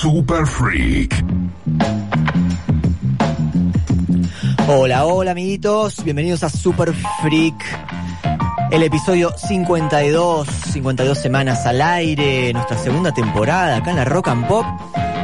[0.00, 1.14] Super Freak.
[4.66, 7.62] Hola, hola amiguitos, bienvenidos a Super Freak.
[8.70, 14.48] El episodio 52, 52 semanas al aire, nuestra segunda temporada acá en la Rock and
[14.48, 14.64] Pop,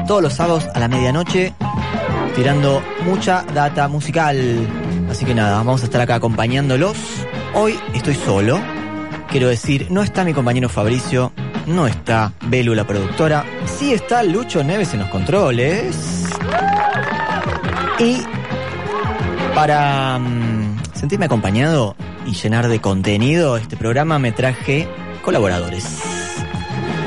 [0.07, 1.55] todos los sábados a la medianoche,
[2.35, 4.69] tirando mucha data musical.
[5.11, 6.99] Así que nada, vamos a estar acá acompañándolos.
[7.55, 8.61] Hoy estoy solo,
[9.31, 11.33] quiero decir, no está mi compañero Fabricio,
[11.67, 16.25] no está Belu la productora, sí está Lucho Neves en los controles.
[17.99, 18.23] Y
[19.55, 24.89] para mm, sentirme acompañado y llenar de contenido este programa me traje
[25.23, 25.85] colaboradores.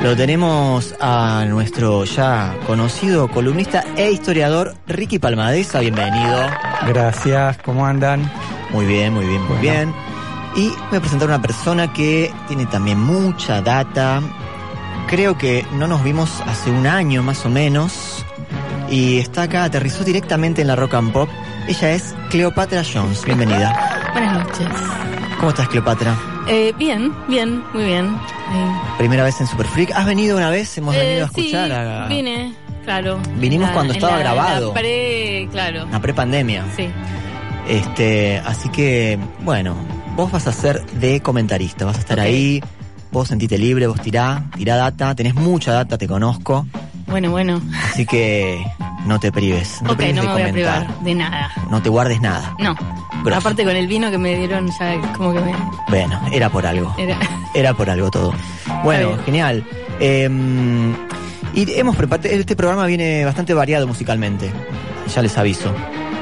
[0.02, 6.38] Lo tenemos a nuestro ya conocido columnista e historiador Ricky Palmadeza, bienvenido.
[6.88, 8.30] Gracias, ¿cómo andan?
[8.70, 9.60] Muy bien, muy bien, muy Bueno.
[9.60, 9.94] bien.
[10.56, 14.22] Y voy a presentar a una persona que tiene también mucha data.
[15.10, 18.24] Creo que no nos vimos hace un año más o menos.
[18.88, 21.28] Y está acá, aterrizó directamente en la Rock and Pop.
[21.68, 23.24] Ella es Cleopatra Jones.
[23.24, 24.08] Bienvenida.
[24.12, 24.68] Buenas noches.
[25.38, 26.16] ¿Cómo estás, Cleopatra?
[26.48, 28.06] Eh, bien, bien, muy bien.
[28.06, 28.80] Ahí.
[28.98, 29.92] Primera vez en Super Freak.
[29.94, 30.76] ¿Has venido una vez?
[30.78, 33.18] Hemos venido a Eh, sí, escuchar a, vine, claro.
[33.36, 34.68] Vinimos La- cuando estaba la- grabado.
[34.68, 35.86] la pre, claro.
[35.92, 36.64] a prepandemia.
[36.76, 36.88] Sí.
[37.68, 39.76] Este, así que, bueno,
[40.16, 42.60] vos vas a ser de comentarista, vas a estar ahí,
[43.12, 46.66] vos sentite libre, vos tirá, tirá data, tenés mucha data, te conozco,
[47.06, 47.60] Bueno, bueno.
[47.90, 48.64] así que
[49.06, 51.50] no te prives, no te ok, prives no de me voy a privar de nada.
[51.70, 52.54] no te guardes nada.
[52.58, 52.74] No.
[53.22, 53.38] Grosso.
[53.40, 55.52] Aparte con el vino que me dieron ya como que me...
[55.88, 57.18] Bueno, era por algo, Era...
[57.54, 58.32] era por algo todo.
[58.82, 59.62] Bueno, genial.
[59.98, 60.26] Eh,
[61.52, 64.50] y hemos preparado, este programa viene bastante variado musicalmente,
[65.14, 65.74] ya les aviso.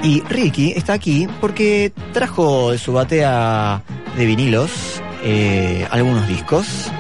[0.03, 3.83] Y Ricky está aquí porque trajo de su batea
[4.17, 6.91] de vinilos eh, algunos discos.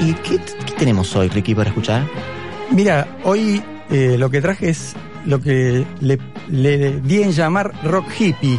[0.00, 2.02] ¿Y qué, qué tenemos hoy, Ricky, para escuchar?
[2.70, 4.94] Mira, hoy eh, lo que traje es
[5.24, 6.18] lo que le,
[6.48, 8.58] le di en llamar rock hippie,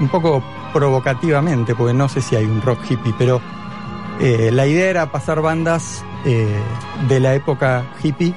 [0.00, 0.42] un poco
[0.72, 3.40] provocativamente, porque no sé si hay un rock hippie, pero
[4.20, 6.46] eh, la idea era pasar bandas eh,
[7.08, 8.34] de la época hippie,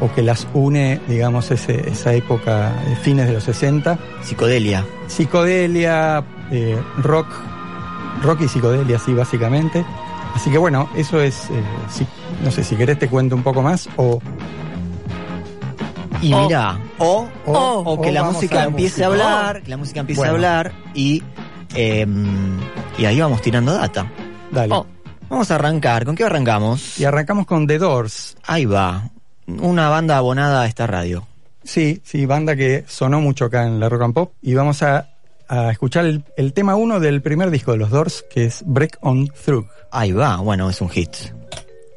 [0.00, 4.84] o que las une, digamos, ese- esa época de fines de los 60, Psicodelia.
[5.08, 6.24] psicodelia,
[7.02, 7.26] rock,
[8.22, 9.84] rock y psicodelia, sí, básicamente.
[10.34, 12.06] Así que bueno, eso es, eh, si-
[12.42, 14.18] no sé, si querés te cuento un poco más o...
[16.20, 19.08] Y O- mira, o, o, o- o que o la música a la empiece a
[19.08, 20.32] hablar, que la música empiece Bueno.
[20.32, 21.22] a hablar y,
[21.74, 22.06] eh,
[22.96, 24.06] y ahí vamos tirando data.
[24.50, 24.72] Dale.
[24.74, 24.86] Oh,
[25.28, 26.04] Vamos a arrancar.
[26.04, 27.00] ¿Con qué arrancamos?
[27.00, 28.36] Y arrancamos con The Doors.
[28.46, 29.08] Ahí va.
[29.46, 31.26] Una banda abonada a esta radio.
[31.64, 34.32] Sí, sí, banda que sonó mucho acá en la Rock and Pop.
[34.42, 35.08] Y vamos a,
[35.52, 38.96] a escuchar el, el tema uno del primer disco de los Doors, que es Break
[39.02, 39.66] On Through.
[39.90, 41.10] Ahí va, bueno, es un hit.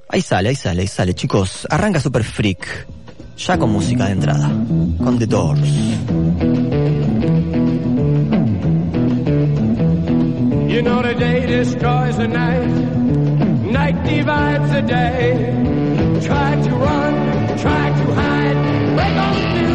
[0.10, 1.14] Ahí sale, ahí sale, ahí sale.
[1.14, 2.86] Chicos, arranca Super Freak.
[3.38, 4.50] Ya con música de entrada.
[5.02, 5.62] Con The Doors.
[10.68, 12.68] You know the day destroys the night,
[13.72, 15.54] night divides the day.
[16.22, 19.75] Try to run, try to hide, break on through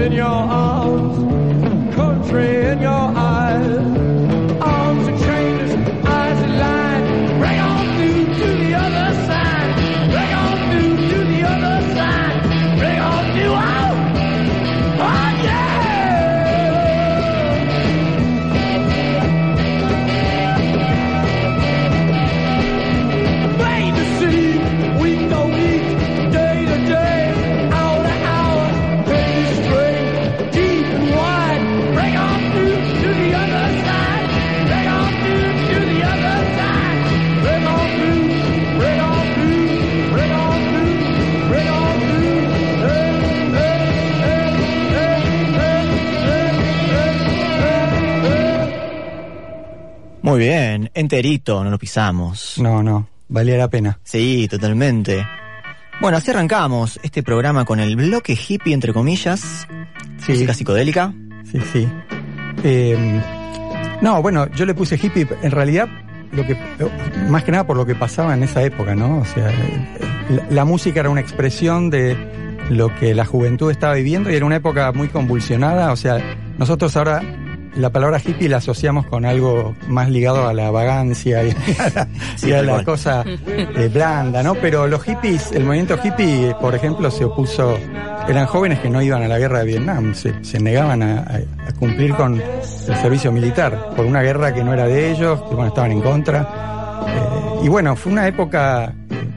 [0.00, 0.67] in your arms,
[50.38, 52.58] Muy bien, enterito, no lo pisamos.
[52.58, 53.98] No, no, valía la pena.
[54.04, 55.26] Sí, totalmente.
[56.00, 59.66] Bueno, así arrancamos este programa con el bloque hippie, entre comillas,
[60.24, 61.12] Sí, música psicodélica.
[61.42, 61.88] sí, sí.
[62.62, 63.20] Eh,
[64.00, 65.88] no, bueno, yo le puse hippie, en realidad,
[66.30, 66.56] lo que,
[67.28, 69.18] más que nada por lo que pasaba en esa época, ¿no?
[69.18, 69.50] O sea,
[70.30, 72.16] la, la música era una expresión de
[72.70, 75.90] lo que la juventud estaba viviendo y era una época muy convulsionada.
[75.90, 76.22] O sea,
[76.58, 77.22] nosotros ahora
[77.78, 82.08] la palabra hippie la asociamos con algo más ligado a la vagancia y a la,
[82.36, 82.84] Sí, y a tal la cual.
[82.84, 84.54] cosa eh, blanda, ¿no?
[84.56, 87.78] Pero los hippies, el movimiento hippie, por ejemplo, se opuso,
[88.28, 91.40] eran jóvenes que no iban a la guerra de Vietnam, se, se negaban a,
[91.78, 95.68] cumplir con el servicio militar por una guerra que no era de ellos, que bueno,
[95.68, 96.40] estaban en contra.
[97.06, 98.92] Eh, y bueno, fue una época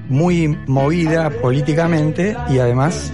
[0.10, 3.14] muy movida políticamente y además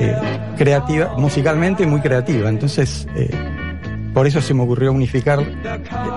[0.00, 0.16] eh,
[0.56, 2.48] creativa, musicalmente muy creativa.
[2.48, 3.06] Entonces,
[4.12, 5.40] por eso se me ocurrió unificar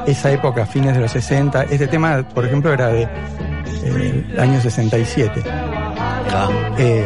[0.08, 1.64] esa época, fines de los 60.
[1.64, 5.44] Este tema, por ejemplo, era de eh, el año 67.
[5.48, 7.06] Ah, Eh,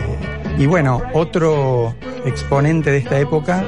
[0.58, 1.96] y bueno, otro
[2.26, 3.64] exponente de esta época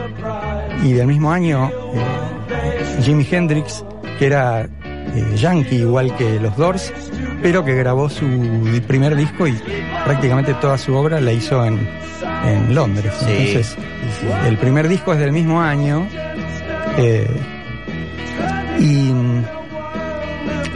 [0.84, 3.84] y del mismo año, eh, Jimi Hendrix,
[4.18, 6.94] que era eh, yankee igual que los Doors,
[7.42, 8.26] pero que grabó su
[8.88, 9.58] primer disco y
[10.06, 11.88] prácticamente toda su obra la hizo en,
[12.46, 13.14] en Londres.
[13.20, 13.26] Sí.
[13.30, 13.78] Entonces,
[14.48, 16.08] el primer disco es del mismo año.
[16.98, 17.28] Eh,
[18.80, 19.12] y,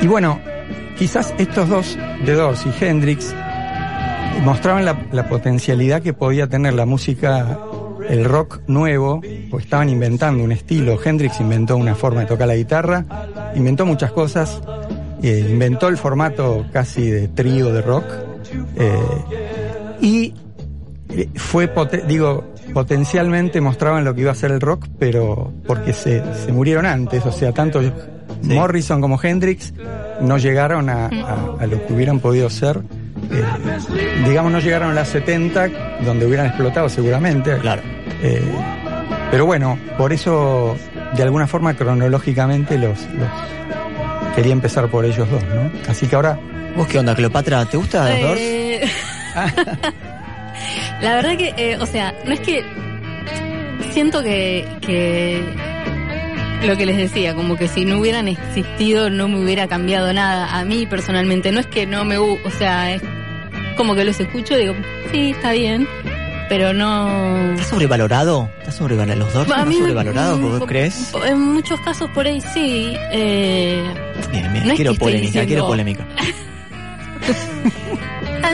[0.04, 0.39] y bueno,
[0.98, 3.33] quizás estos dos, de Doors y Hendrix,
[4.44, 7.57] mostraban la, potencialidad que podía tener la música,
[8.10, 9.21] el rock nuevo,
[9.51, 11.00] o estaban inventando un estilo.
[11.04, 13.06] Hendrix inventó una forma de tocar la guitarra,
[13.56, 14.62] inventó muchas cosas,
[15.21, 18.06] eh, inventó el formato casi de trío de rock,
[18.75, 19.00] eh,
[20.01, 20.33] y
[21.36, 21.71] fue,
[22.07, 26.86] digo, potencialmente mostraban lo que iba a ser el rock, pero porque se, se murieron
[26.86, 27.81] antes, o sea, tanto
[28.44, 29.74] Morrison como Hendrix
[30.22, 32.81] no llegaron a, a- a lo que hubieran podido ser.
[33.31, 35.70] eh, digamos, no llegaron a las 70,
[36.06, 37.58] donde hubieran explotado seguramente.
[37.60, 37.81] claro.
[38.22, 38.42] Eh,
[39.31, 40.76] pero bueno, por eso,
[41.16, 45.72] de alguna forma, cronológicamente, los, los quería empezar por ellos dos, ¿no?
[45.90, 46.40] Así que ahora,
[46.76, 47.66] ¿Vos qué onda, Cleopatra?
[47.66, 48.40] ¿Te gusta los Doors?
[48.42, 48.81] Eh,
[51.04, 52.64] La verdad que, eh, o sea, no es que
[53.92, 55.44] siento que, que
[56.66, 60.57] lo que les decía, como que si no hubieran existido no me hubiera cambiado nada.
[60.57, 63.02] A mí personalmente, no es que no me, o sea, es
[63.78, 64.76] como que los escucho y digo,
[65.12, 65.88] sí, está bien,
[66.48, 67.52] pero no...
[67.54, 68.50] ¿Está sobrevalorado?
[68.60, 69.19] ¿Está sobrevalorado?
[69.26, 70.40] ¿Los Doors A están sobrevalorados?
[70.42, 71.14] ¿Vos crees?
[71.28, 72.94] En muchos casos por ahí sí.
[73.12, 73.83] Eh,
[74.31, 76.07] Bien, bien, no es quiero que polémica, diciendo- quiero polémica.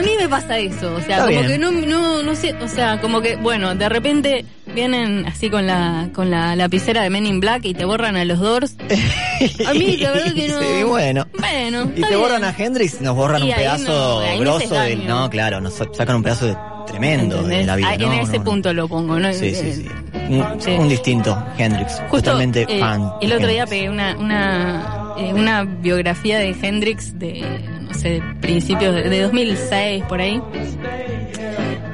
[0.00, 1.46] A mí me pasa eso, o sea, Está como bien.
[1.46, 5.66] que no, no, no sé, o sea, como que, bueno, de repente vienen así con
[5.66, 8.76] la, con la lapicera de Men in Black y te borran a los Doors.
[9.66, 10.60] A mí, la verdad que no.
[10.60, 11.26] Sí, bueno.
[11.38, 14.98] Bueno, Y te borran a Hendrix, nos borran Y un pedazo no, no grosso del.
[15.00, 15.08] daño.
[15.08, 17.66] No, claro, nos sacan un pedazo de tremendo de ¿Entendés?
[17.66, 17.88] la vida.
[17.92, 18.44] Ah, no, en ese no, no.
[18.44, 19.32] punto lo pongo, ¿no?
[19.32, 19.86] Sí, sí, Eh, sí.
[20.30, 20.70] Un, Sí.
[20.72, 21.94] un distinto, Hendrix.
[22.08, 23.12] Justo totalmente eh, fan.
[23.20, 27.44] el de otro día pegué una, una, eh, una biografía de Hendrix de,
[27.82, 30.40] no sé, principios de, de 2006, por ahí.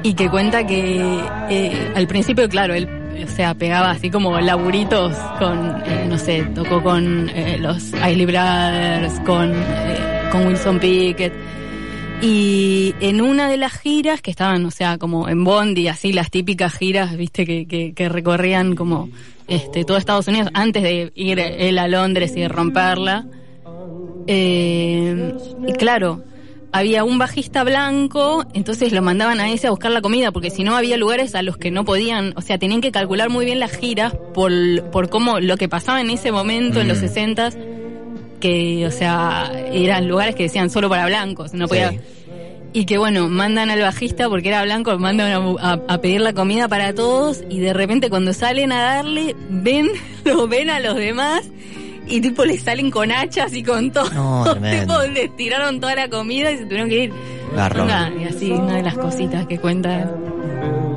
[0.03, 2.87] Y que cuenta que eh, al principio, claro, él,
[3.23, 8.25] o sea, pegaba así como laburitos con, eh, no sé, tocó con eh, los Isley
[8.25, 9.53] Brothers, con,
[10.31, 11.33] con Wilson Pickett.
[12.21, 16.31] Y en una de las giras que estaban, o sea, como en Bondi, así las
[16.31, 19.09] típicas giras, viste, que, que, que recorrían como
[19.47, 23.27] este todo Estados Unidos antes de ir él a Londres y de romperla.
[24.25, 25.33] Eh,
[25.67, 26.23] y claro,
[26.71, 30.63] había un bajista blanco, entonces lo mandaban a ese a buscar la comida, porque si
[30.63, 33.59] no había lugares a los que no podían, o sea, tenían que calcular muy bien
[33.59, 34.51] las giras por,
[34.91, 37.01] por cómo lo que pasaba en ese momento, en los Mm.
[37.01, 37.49] 60
[38.39, 41.91] que, o sea, eran lugares que decían solo para blancos, no podía...
[41.91, 41.99] Sí.
[42.73, 46.33] Y que bueno, mandan al bajista, porque era blanco, mandan a, a- a pedir la
[46.33, 49.87] comida para todos y de repente cuando salen a darle, ven,
[50.25, 51.41] lo ven a los demás
[52.07, 54.09] y tipo les salen con hachas y con todo.
[54.11, 54.43] No,
[54.79, 57.13] tipo, les tiraron toda la comida y se tuvieron que ir.
[57.55, 57.89] Garrón.
[58.21, 60.11] Y así, una de las cositas que cuenta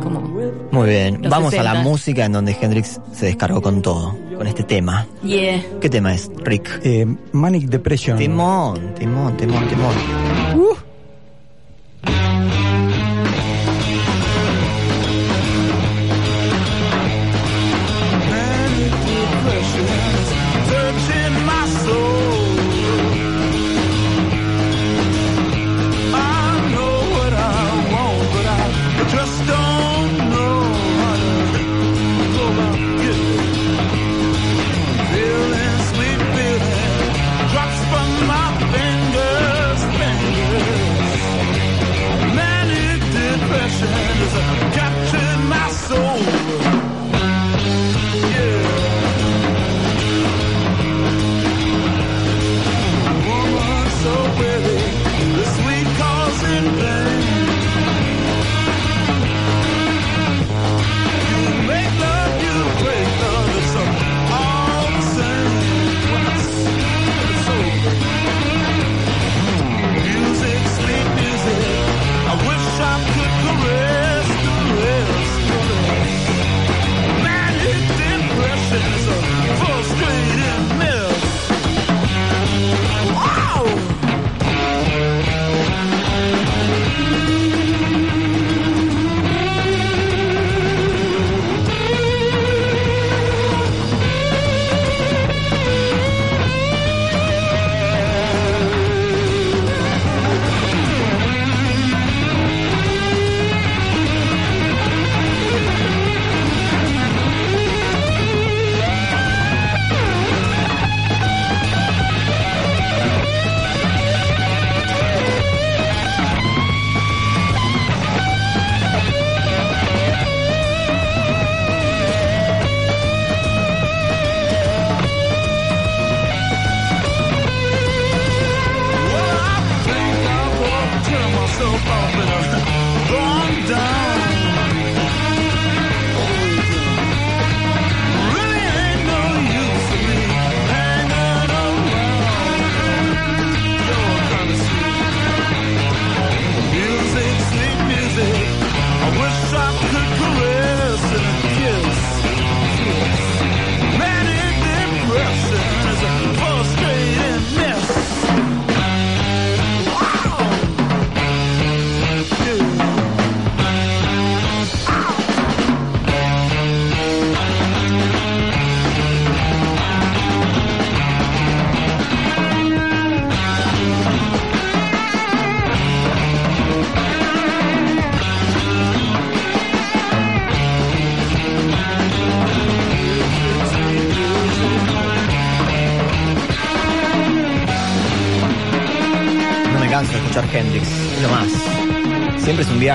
[0.03, 0.30] como...
[0.71, 1.89] Muy bien, Los vamos a la 60.
[1.89, 5.07] música en donde Hendrix se descargó con todo, con este tema.
[5.23, 5.63] Yeah.
[5.81, 6.81] ¿Qué tema es, Rick?
[6.85, 8.17] Eh, Manic Depression.
[8.19, 9.95] Timón, timón, timón, timón.
[10.55, 10.90] Searching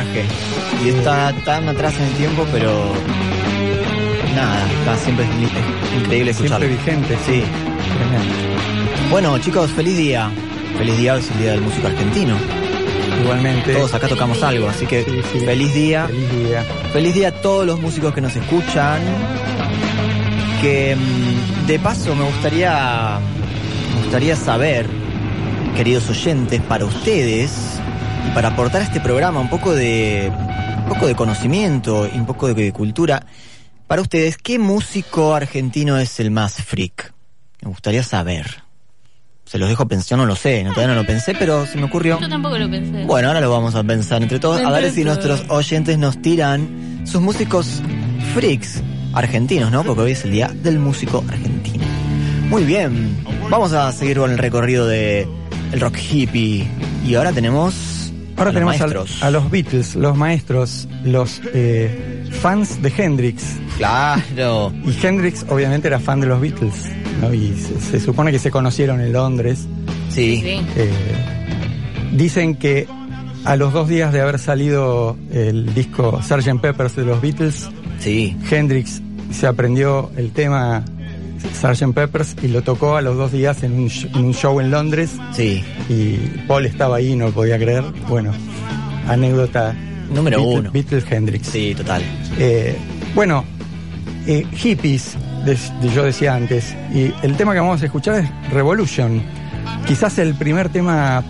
[0.01, 0.25] viaje.
[0.83, 2.91] Y está tan atrás en el tiempo, pero
[4.35, 6.65] nada, está siempre es in- increíble escucharlo.
[6.67, 7.43] Siempre vigente, Sí.
[7.97, 9.09] Tremendo.
[9.09, 10.29] Bueno, chicos, feliz día.
[10.77, 12.35] Feliz día, hoy es el día del músico argentino.
[13.23, 13.73] Igualmente.
[13.73, 15.45] Todos acá tocamos algo, así que Sí, sí.
[15.45, 16.07] feliz día.
[16.07, 16.65] Feliz día.
[16.91, 18.99] Feliz día a todos los músicos que nos escuchan.
[20.61, 23.19] Que mm, de paso me gustaría,
[23.95, 24.87] me gustaría saber,
[25.77, 27.74] queridos oyentes, para ustedes
[28.35, 32.53] para aportar a este programa un poco de, un poco de conocimiento y un poco
[32.53, 33.25] de, cultura.
[33.87, 37.13] Para ustedes, ¿qué músico argentino es el más freak?
[37.61, 38.63] Me gustaría saber.
[39.45, 41.77] Se los dejo pensar, yo no lo sé, no, todavía no lo pensé, pero se
[41.77, 42.19] me ocurrió.
[42.19, 43.05] Yo tampoco lo pensé.
[43.05, 44.59] Bueno, ahora lo vamos a pensar entre todos.
[44.59, 47.81] A ver si nuestros oyentes nos tiran sus músicos
[48.33, 49.85] freaks argentinos, ¿no?
[49.85, 51.85] Porque hoy es el día del músico argentino.
[52.49, 53.15] Muy bien,
[53.49, 55.25] vamos a seguir con el recorrido de
[55.71, 56.67] el rock hippie.
[57.05, 57.84] Y ahora tenemos.
[58.37, 58.81] Ahora a tenemos
[59.21, 63.43] a, los Beatles, los maestros, los eh, fans de Hendrix.
[63.77, 64.73] Claro.
[64.85, 66.73] Y Hendrix obviamente era fan de los Beatles,
[67.21, 67.33] ¿no?
[67.33, 69.65] Y se, se supone que se conocieron en Londres.
[70.09, 70.41] Sí.
[70.41, 70.61] Sí.
[70.75, 70.91] Eh,
[72.13, 72.87] dicen que
[73.45, 76.59] a los dos días de haber salido el disco Sgt.
[76.59, 78.35] Peppers de los Beatles, Sí.
[78.49, 79.01] Hendrix
[79.31, 80.83] se aprendió el tema
[81.53, 81.93] Sgt.
[81.93, 84.71] Peppers y lo tocó a los dos días en un, sh- en un show en
[84.71, 86.13] Londres Sí, y
[86.47, 87.83] Paul estaba ahí, no lo podía creer.
[88.07, 88.31] Bueno,
[89.07, 89.75] anécdota.
[90.13, 90.71] Número Beatles- uno.
[90.71, 91.47] Beatles Hendrix.
[91.47, 92.03] sí, total.
[92.37, 92.75] Eh,
[93.15, 93.43] bueno,
[94.27, 98.51] eh, hippies, de- de- yo decía antes, y el tema que vamos a escuchar es
[98.51, 99.21] Revolution.
[99.87, 101.23] Quizás el primer tema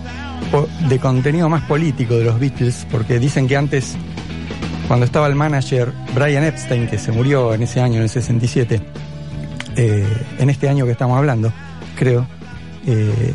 [0.88, 3.96] de contenido más político de los Beatles, porque dicen que antes,
[4.88, 8.80] cuando estaba el manager Brian Epstein, que se murió en ese año, en el 67,
[9.76, 10.04] eh,
[10.38, 11.52] en este año que estamos hablando,
[11.96, 12.26] creo,
[12.86, 13.32] eh,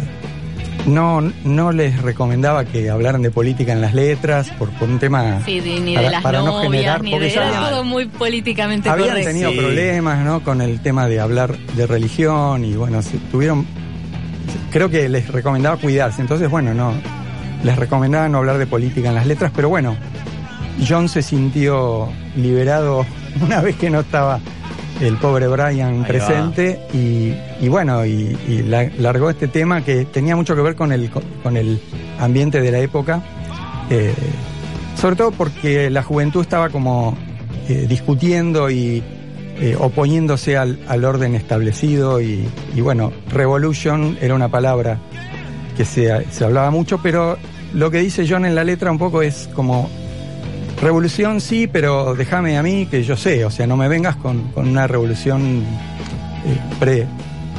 [0.88, 5.42] no, no les recomendaba que hablaran de política en las letras por, por un tema
[5.46, 8.90] Sí, ni de para- las para no generar- ni porque de ya todo muy políticamente
[8.90, 9.30] habían correcto.
[9.30, 9.58] tenido Sí.
[9.58, 10.44] problemas ¿no?
[10.44, 13.68] con el tema de hablar de religión y bueno, se tuvieron,
[14.72, 16.94] creo que les recomendaba cuidarse, entonces bueno, no,
[17.64, 19.96] les recomendaba no hablar de política en las letras, pero bueno,
[20.88, 23.06] John se sintió liberado
[23.46, 24.40] una vez que no estaba
[25.02, 30.06] el pobre Brian Ahí presente y, y bueno, y, y la- largó este tema que
[30.06, 31.10] tenía mucho que ver con el,
[31.44, 31.80] con el
[32.20, 33.22] ambiente de la época,
[33.90, 34.14] eh,
[34.96, 37.18] sobre todo porque la juventud estaba como
[37.68, 39.04] eh, discutiendo y
[39.60, 45.00] eh, oponiéndose al, al orden establecido y, y bueno, revolution era una palabra
[45.78, 47.38] que se, se hablaba mucho, pero
[47.74, 49.90] lo que dice John en la letra un poco es como
[50.82, 54.52] revolución sí, pero déjame a mí que yo sé, o sea, no me vengas con,
[54.52, 55.64] con una revolución
[56.46, 57.08] eh, pre-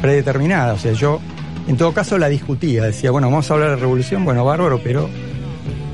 [0.00, 1.20] predeterminada, o sea, yo
[1.68, 5.08] en todo caso la discutía, decía, bueno, vamos a hablar de revolución, bueno, bárbaro, pero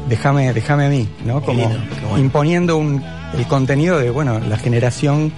[0.08, 1.42] déjame, déjame a mí, ¿no?
[1.42, 2.18] Como lindo, qué bueno.
[2.24, 3.02] imponiendo un,
[3.36, 5.30] el contenido de, bueno, la generación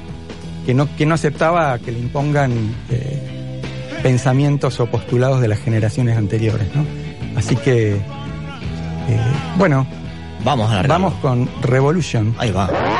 [0.64, 2.52] que no, que no aceptaba que le impongan
[2.90, 3.61] eh,
[4.04, 6.85] pensamientos o postulados de las generaciones anteriores, ¿no?
[7.37, 8.00] Así que, eh,
[9.59, 9.87] bueno,
[10.44, 12.35] Vamos a la vamos con Revolution.
[12.38, 13.00] Ahí va.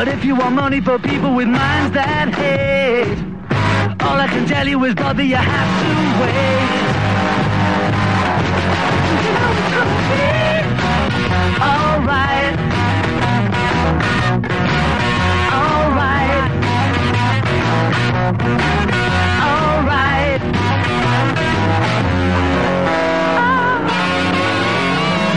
[0.00, 3.18] But if you want money for people with minds that hate,
[4.00, 5.90] all I can tell you is, brother, you have to
[6.22, 6.90] wait.
[9.24, 9.70] You know.
[11.60, 12.69] Alright.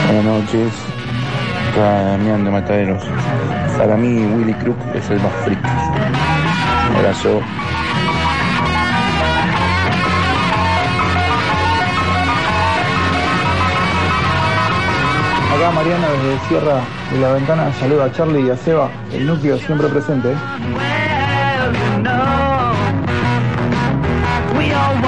[0.06, 0.72] Buenas noches,
[1.72, 3.04] acá Damián de Mataderos.
[3.78, 5.60] Para mí Willy Crook es el más freak.
[5.60, 7.42] Un abrazo.
[15.54, 19.58] Acá Mariana desde Sierra de la Ventana saluda a Charlie y a Seba, el núcleo
[19.58, 20.32] siempre presente.
[20.32, 22.33] ¿eh?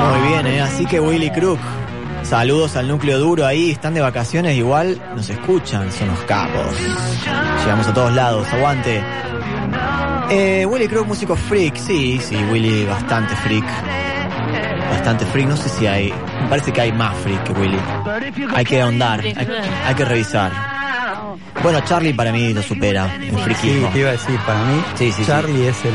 [0.10, 0.62] Muy bien, ¿eh?
[0.62, 1.60] Así que Willy Crook.
[2.24, 6.76] Saludos al núcleo duro ahí, están de vacaciones, igual nos escuchan, son los capos.
[7.64, 9.04] Llegamos a todos lados, aguante.
[10.32, 13.66] Eh, Willy Crook, músico freak, sí, sí, Willy bastante freak.
[14.90, 17.80] Bastante freak, no sé si hay, me parece que hay más freak que Willy.
[18.56, 19.36] Hay que ahondar, hay,
[19.86, 20.75] hay que revisar.
[21.64, 25.12] Bueno, Charlie para mí lo supera en Sí, te iba a decir, para mí, Sí,
[25.12, 25.26] sí, sí.
[25.26, 25.94] Charlie es el,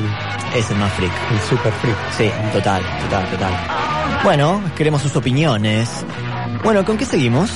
[0.59, 1.13] Es el más freak.
[1.33, 1.97] el super freak.
[2.17, 3.53] Sí, total, total, total.
[4.25, 5.89] Bueno, queremos sus opiniones.
[6.65, 7.51] Bueno, ¿con qué seguimos?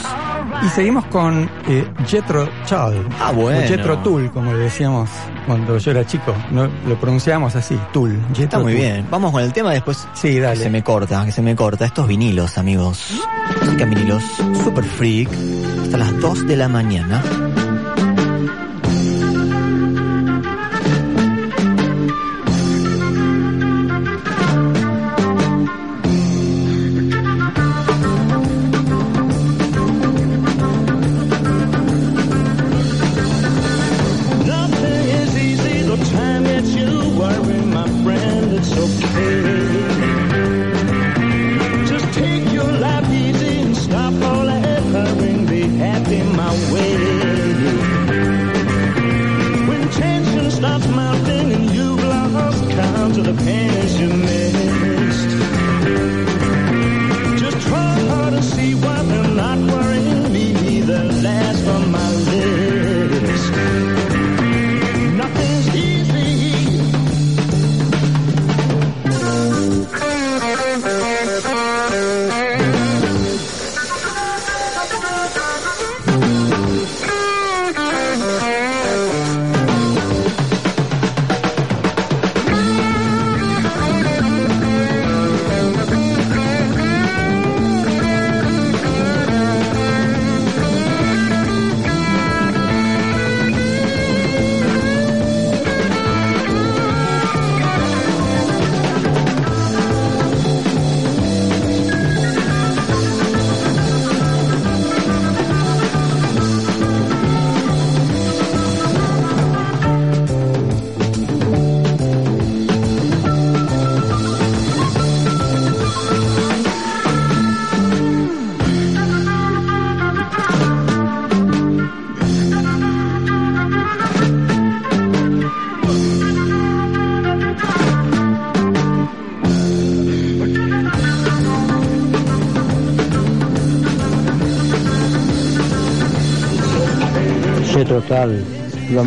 [0.65, 3.07] Y seguimos con eh, Jethro Tull.
[3.21, 3.59] Ah, bueno.
[3.59, 5.11] O Jethro Tull, como le decíamos
[5.47, 6.33] cuando yo era chico.
[6.53, 8.15] No, lo pronunciamos así, Tull.
[8.15, 8.81] Está Jethro muy Tull.
[8.81, 9.07] bien.
[9.11, 10.07] Vamos con el tema después.
[10.15, 10.57] Sí, dale.
[10.57, 11.85] Que se me corta, que se me corta.
[11.85, 13.21] Estos vinilos, amigos.
[13.63, 14.23] Música vinilos.
[14.63, 15.29] Super freak.
[15.83, 17.23] Hasta las 2 de la mañana.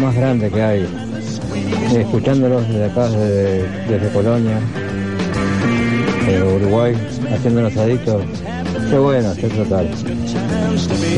[0.07, 0.87] Más grande que hay.
[1.93, 4.57] Escuchándolos desde acá, desde, desde Colonia,
[6.55, 6.95] Uruguay,
[7.33, 8.23] haciéndonos adictos.
[8.89, 9.89] Qué bueno, Che total.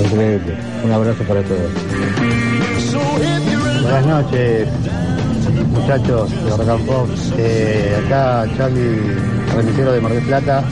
[0.05, 0.55] Increíble.
[0.83, 1.71] Un abrazo para todos.
[3.83, 4.67] Buenas noches,
[5.71, 7.09] muchachos de and Pop.
[7.37, 9.01] Eh, acá Charlie,
[9.55, 10.63] remisero de Mar del Plata.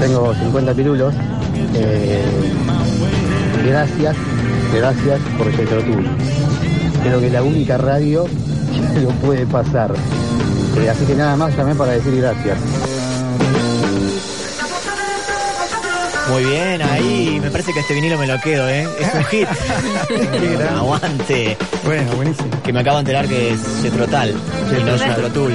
[0.00, 1.14] Tengo 50 pirulos.
[1.74, 2.22] Eh,
[3.66, 4.16] gracias,
[4.74, 6.41] gracias por Jetro Tour.
[7.02, 8.24] Creo que es la única radio
[8.94, 9.94] que lo puede pasar.
[10.78, 12.58] Eh, así que nada más llamé para decir gracias.
[16.30, 18.86] Muy bien, ahí me parece que este vinilo me lo quedo, ¿eh?
[18.98, 19.48] Es un hit.
[20.70, 21.56] Aguante.
[21.84, 22.48] Bueno, buenísimo.
[22.62, 25.52] Que me acabo de enterar que es Cetrotal y no Cetrotul.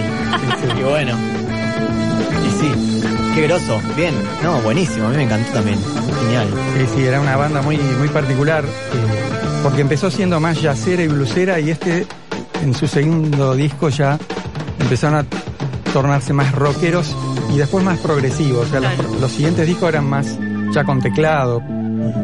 [0.77, 1.17] Y bueno.
[2.45, 3.01] Y sí,
[3.33, 3.81] qué groso.
[3.95, 5.07] Bien, no, buenísimo.
[5.07, 5.79] A mí me encantó también.
[6.21, 6.47] Genial.
[6.77, 11.07] Sí, sí, era una banda muy, muy particular, eh, porque empezó siendo más jazzera y
[11.07, 12.05] blusera y este,
[12.63, 14.17] en su segundo disco ya
[14.79, 15.25] empezaron a
[15.93, 17.15] tornarse más rockeros
[17.53, 18.67] y después más progresivos.
[18.67, 19.09] O sea, los- Claro.
[19.19, 20.27] los, siguientes discos eran más
[20.73, 21.61] ya con teclado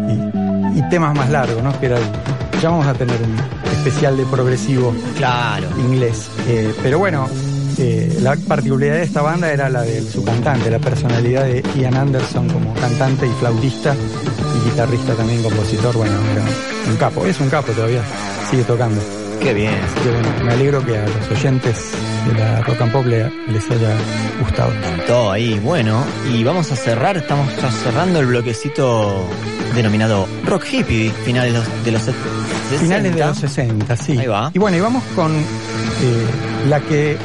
[0.09, 1.77] y, y- y temas más largos, ¿no?
[1.79, 3.35] Que era el- ya vamos a tener un
[3.73, 5.67] especial de progresivo Claro.
[5.79, 6.29] inglés.
[6.47, 7.27] Eh, pero bueno,
[7.77, 11.95] eh, la particularidad de esta banda era la de su cantante, la personalidad de Ian
[11.95, 15.95] Anderson como cantante y flautista y guitarrista también, compositor.
[15.95, 16.43] Bueno, era
[16.91, 18.01] un capo, es un capo todavía,
[18.49, 19.01] sigue tocando.
[19.41, 19.73] Qué bien.
[19.73, 21.91] Así que bueno, me alegro que a los oyentes
[22.27, 23.89] de la Rock and Pop le- les haya
[24.39, 24.71] gustado.
[25.05, 25.59] Todo ahí.
[25.61, 27.17] Bueno, y vamos a cerrar.
[27.17, 29.27] Estamos ya cerrando el bloquecito
[29.75, 32.79] denominado Rock Hippie, finales de los, de los 60.
[32.79, 34.17] Finales de los 60, sí.
[34.17, 34.49] Ahí va.
[34.53, 36.25] Y bueno, y vamos con eh,
[36.69, 37.17] la que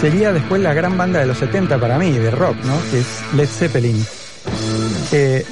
[0.00, 2.74] sería después la gran banda de los 70 para mí, de rock, ¿no?
[2.90, 4.04] Que es Led Zeppelin.
[5.12, 5.44] Eh,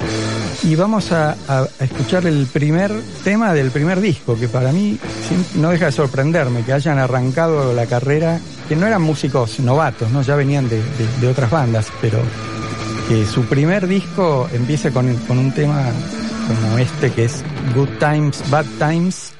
[0.63, 1.35] y vamos a,
[1.79, 2.91] escuchar el primer
[3.23, 4.97] tema del primer disco, que para mí
[5.55, 10.21] no deja de sorprenderme que hayan arrancado la carrera, que no eran músicos novatos, ¿no?
[10.21, 12.19] Ya venían de, de- de otras bandas, pero
[13.09, 15.83] que su primer disco empiece con, con un tema
[16.47, 17.43] como este que es
[17.75, 19.33] Good Times, Bad Times.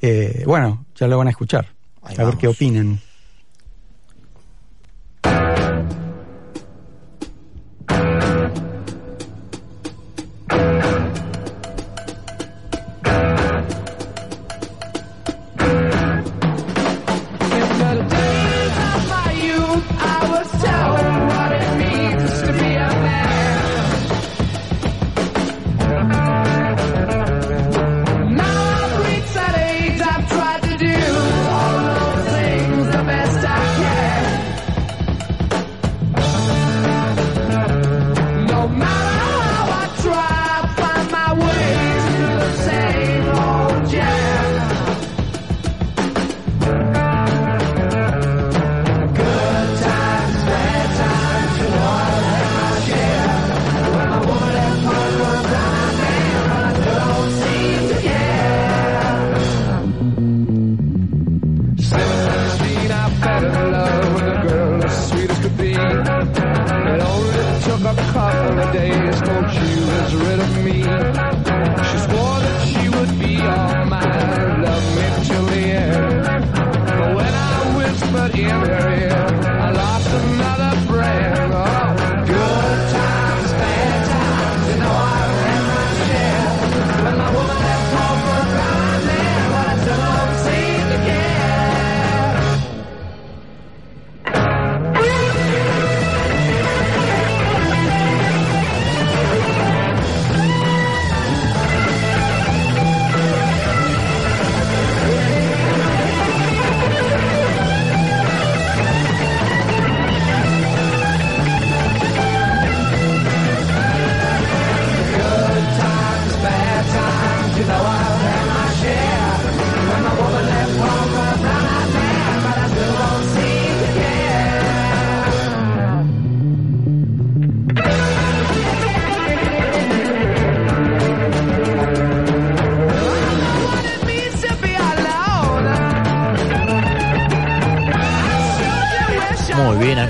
[0.00, 1.66] Eh, bueno, ya lo van a escuchar.
[2.02, 2.98] Ahí a ver qué opinan.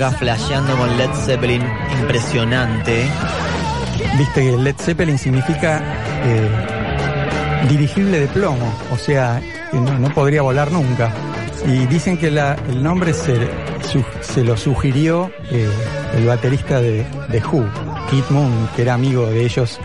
[0.03, 1.61] Acá flasheando con Led Zeppelin,
[2.01, 3.05] impresionante.
[4.17, 5.81] Viste que Led Zeppelin significa
[6.25, 6.49] eh,
[7.69, 11.11] dirigible de plomo, o sea, que no, no podría volar nunca.
[11.65, 13.35] Y dicen que la- el nombre se,
[13.89, 15.69] su- se lo sugirió eh,
[16.17, 17.65] el baterista de, de Who,
[18.09, 19.79] Keith Moon, que era amigo de ellos.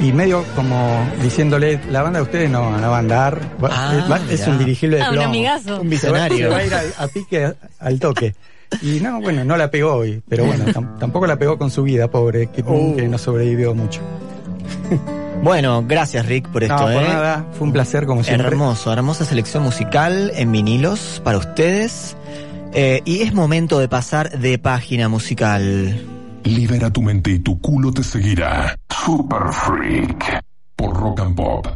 [0.00, 3.92] Y medio como diciéndole, la banda de ustedes no, no va a andar, va- Ah,
[3.94, 5.28] eh, va- es un dirigible de Ah, un plomo.
[5.28, 5.80] amigazo.
[5.80, 6.48] Un Se va, visionario.
[6.48, 8.34] se va a ir al- a, pique al toque.
[8.80, 11.82] Y no, bueno, no la pegó hoy, pero bueno, tam- tampoco la pegó con su
[11.82, 12.96] vida, pobre Moon, Uh.
[12.96, 14.00] que no sobrevivió mucho.
[15.42, 17.08] Bueno, gracias Rick por esto, no, por ¿eh?
[17.08, 18.46] nada, fue un placer como siempre.
[18.48, 22.16] Hermoso, hermosa selección musical en vinilos para ustedes.
[22.74, 26.00] Eh, y es momento de pasar de página musical.
[26.44, 28.76] Libera tu mente y tu culo te seguirá.
[29.04, 30.40] Super Freak.
[30.76, 31.66] Por Rock and Pop.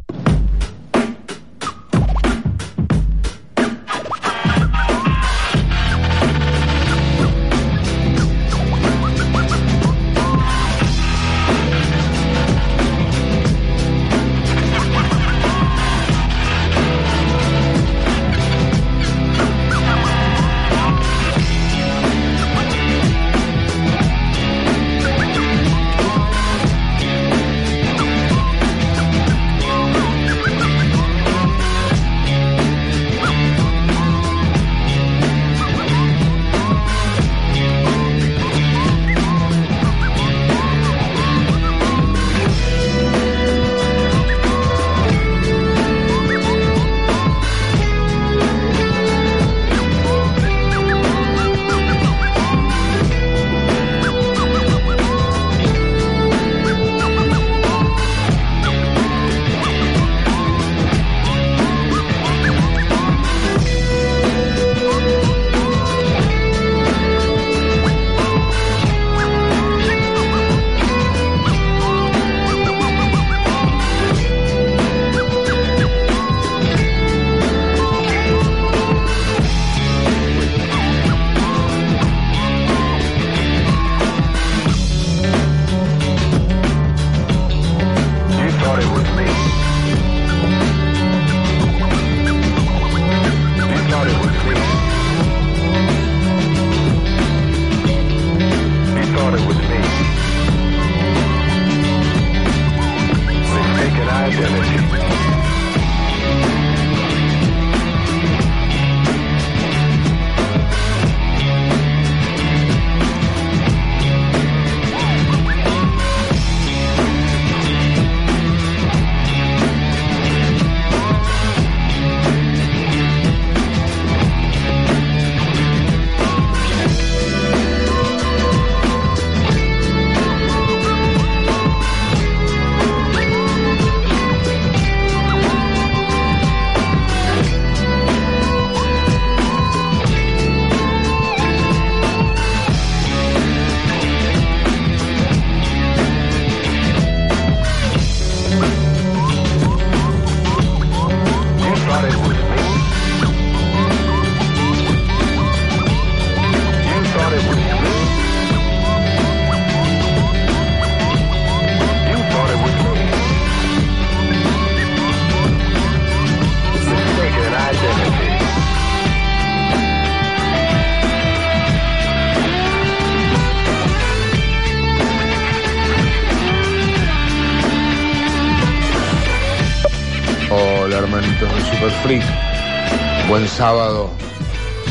[183.56, 184.10] Sábado.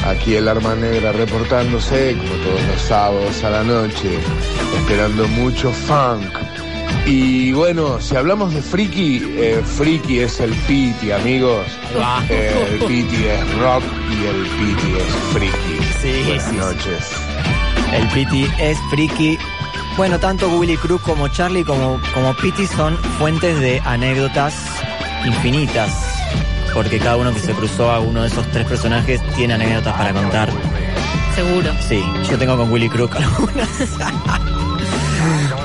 [0.05, 4.19] Aquí el Arma Negra reportándose como todos los sábados a la noche,
[4.79, 6.25] esperando mucho funk.
[7.05, 11.65] Y bueno, si hablamos de friki, eh, friki es el piti, amigos.
[12.29, 15.85] Eh, el piti es rock y el piti es friki.
[16.01, 17.25] Sí, Buenas sí, noches.
[17.93, 19.37] El Pity es friki.
[19.95, 24.55] Bueno, tanto Willy Cruz como Charlie como, como Pity son fuentes de anécdotas
[25.25, 26.14] infinitas.
[26.75, 30.11] Porque cada uno que se cruzó a uno de esos tres personajes tiene anécdotas para
[30.11, 30.49] contar.
[31.33, 31.71] Seguro.
[31.87, 33.69] Sí, yo tengo con Willy Crook algunas.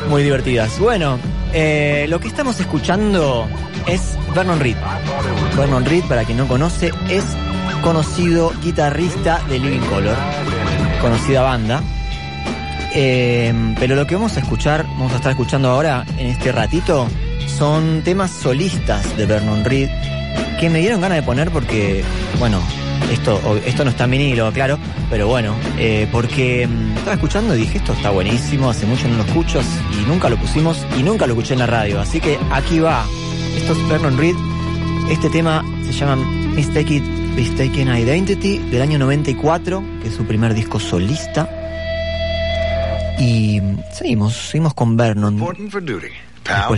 [0.08, 0.78] Muy divertidas.
[0.78, 1.18] Bueno,
[1.52, 3.48] eh, lo que estamos escuchando
[3.86, 4.76] es Vernon Reed.
[5.56, 7.24] Vernon Reed, para quien no conoce, es
[7.82, 10.16] conocido guitarrista de Living Color,
[11.00, 11.82] conocida banda.
[12.94, 17.08] Eh, pero lo que vamos a escuchar, vamos a estar escuchando ahora en este ratito,
[17.46, 19.88] son temas solistas de Vernon Reed
[20.58, 22.02] que me dieron ganas de poner porque,
[22.38, 22.60] bueno,
[23.10, 27.60] Esto, esto no está en vinilo, claro, pero bueno, eh, porque mm, estaba escuchando y
[27.60, 29.60] dije, esto está buenísimo, hace mucho no lo escucho
[29.98, 31.98] y nunca lo pusimos y nunca lo escuché en la radio.
[32.00, 33.04] Así que aquí va.
[33.56, 34.36] Esto es Vernon Reed.
[35.10, 36.16] Este tema se llama
[36.54, 41.48] Mistaken, Mistaken Identity del año 94, que es su primer disco solista.
[43.18, 45.36] Y mm, seguimos, seguimos con Vernon.
[45.36, 45.58] Después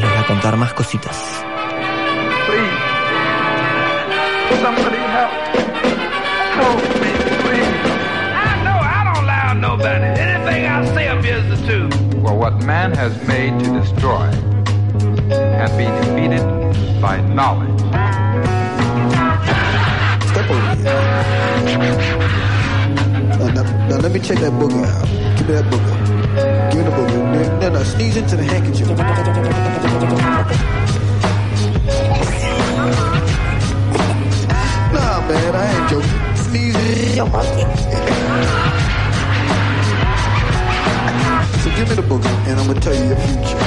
[0.01, 1.17] les voy a contar más cositas.
[4.61, 5.33] Somebody help.
[6.59, 7.77] Help me, please.
[8.35, 10.05] I know I don't lie on nobody.
[10.05, 12.15] Anything I say appears the truth.
[12.17, 14.31] Well, what man has made to destroy
[15.31, 16.45] can be defeated
[17.01, 17.81] by knowledge.
[20.31, 22.03] Step over here.
[23.39, 25.09] Now, now, now let me check that booger out.
[25.39, 26.71] Give me that booger.
[26.71, 27.61] Give me the booger.
[27.61, 28.89] No, no, sneeze into the handkerchief.
[35.33, 36.11] Man, I ain't joking.
[36.37, 36.75] Sneeze
[41.63, 43.59] So give me the booger, and I'm gonna tell you your future.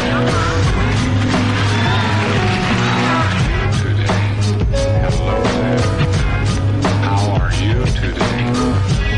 [7.01, 8.41] How are you today?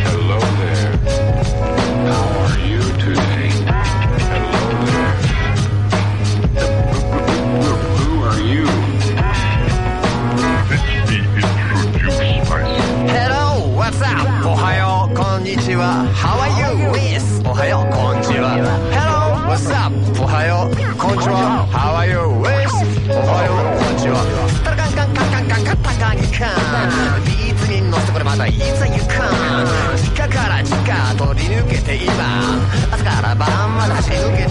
[0.06, 0.77] Hello there.
[15.78, 16.10] は。
[16.14, 16.90] How are you?
[16.92, 17.48] Yes.
[17.48, 18.58] おはよう、こんにちは。
[18.92, 19.94] Hello, what's up?
[20.22, 21.66] おはよう、こんにちは。
[21.70, 22.18] How are you?
[22.42, 22.74] Yes.
[23.14, 24.26] おはよう、こんにちは。
[24.64, 26.50] タラカンカンカンカンカンカンタカンカ
[27.22, 27.26] ン。
[27.26, 29.70] ビーツに乗せてこれまたいざゆかん。
[29.96, 32.14] 地下から地下取り抜けて今。
[32.92, 34.47] 朝から晩まで走り抜け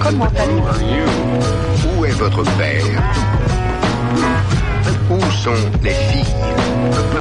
[0.00, 1.04] Comment Who are you?
[1.96, 2.84] Où est votre père
[5.10, 6.24] Où sont les filles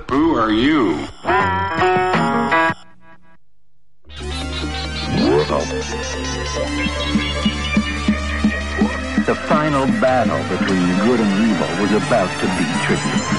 [0.10, 0.98] Who are you?
[9.26, 13.38] The final battle between good and evil was about to be trivial.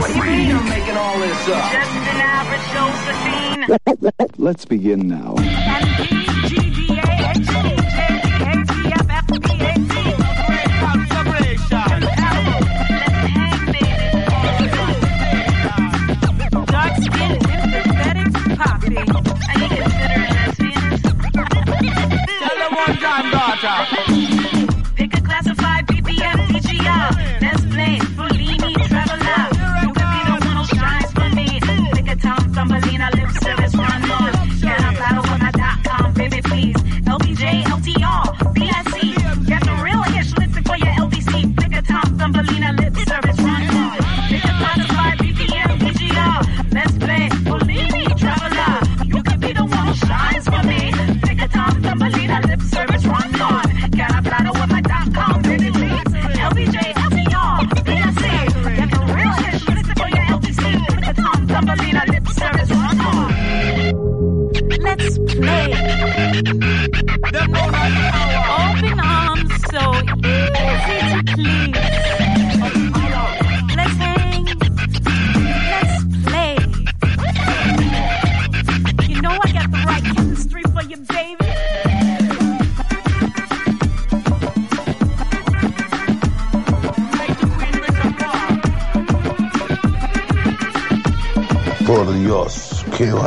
[0.00, 2.55] What do you mean I'm making all this up?
[2.72, 3.78] Josephine.
[4.38, 5.36] Let's begin now.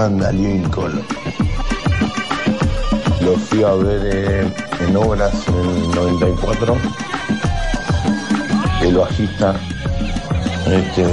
[0.09, 1.01] Qué banda Lincoln.
[3.21, 4.53] Lo fui a ver eh,
[4.87, 6.77] en obras en el 94.
[8.81, 9.55] El bajista,
[10.65, 11.05] este,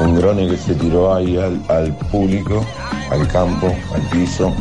[0.00, 2.64] un drone que se tiró ahí al, al público,
[3.10, 4.52] al campo, al piso.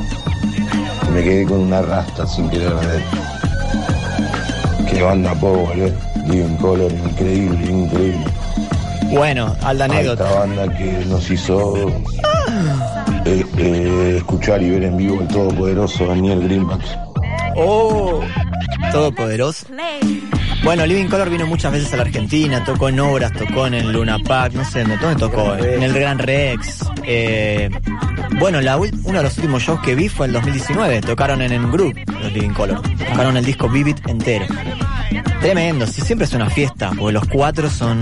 [1.07, 3.03] Y me quedé con una rasta sin querer ver.
[4.89, 5.93] Qué banda power, eh.
[6.27, 8.25] Living Color, increíble, increíble.
[9.11, 10.25] Bueno, alta anécdota.
[10.25, 12.00] Esta banda que nos hizo
[13.61, 16.81] eh, escuchar y ver en vivo el todopoderoso Daniel Greenback.
[17.55, 18.21] Oh,
[18.91, 19.67] todopoderoso.
[20.63, 23.91] Bueno, Living Color vino muchas veces a la Argentina, tocó en obras, tocó en el
[23.91, 25.55] Luna Park, no sé, ¿dónde tocó?
[25.55, 26.85] En el Gran Rex.
[27.03, 27.69] Eh,
[28.39, 31.71] bueno, la, uno de los últimos shows que vi fue el 2019, tocaron en el
[31.71, 32.79] Group, los Living Color.
[32.81, 34.45] Tocaron el disco Vivid entero.
[35.41, 37.99] Tremendo, sí, siempre es una fiesta, porque los cuatro son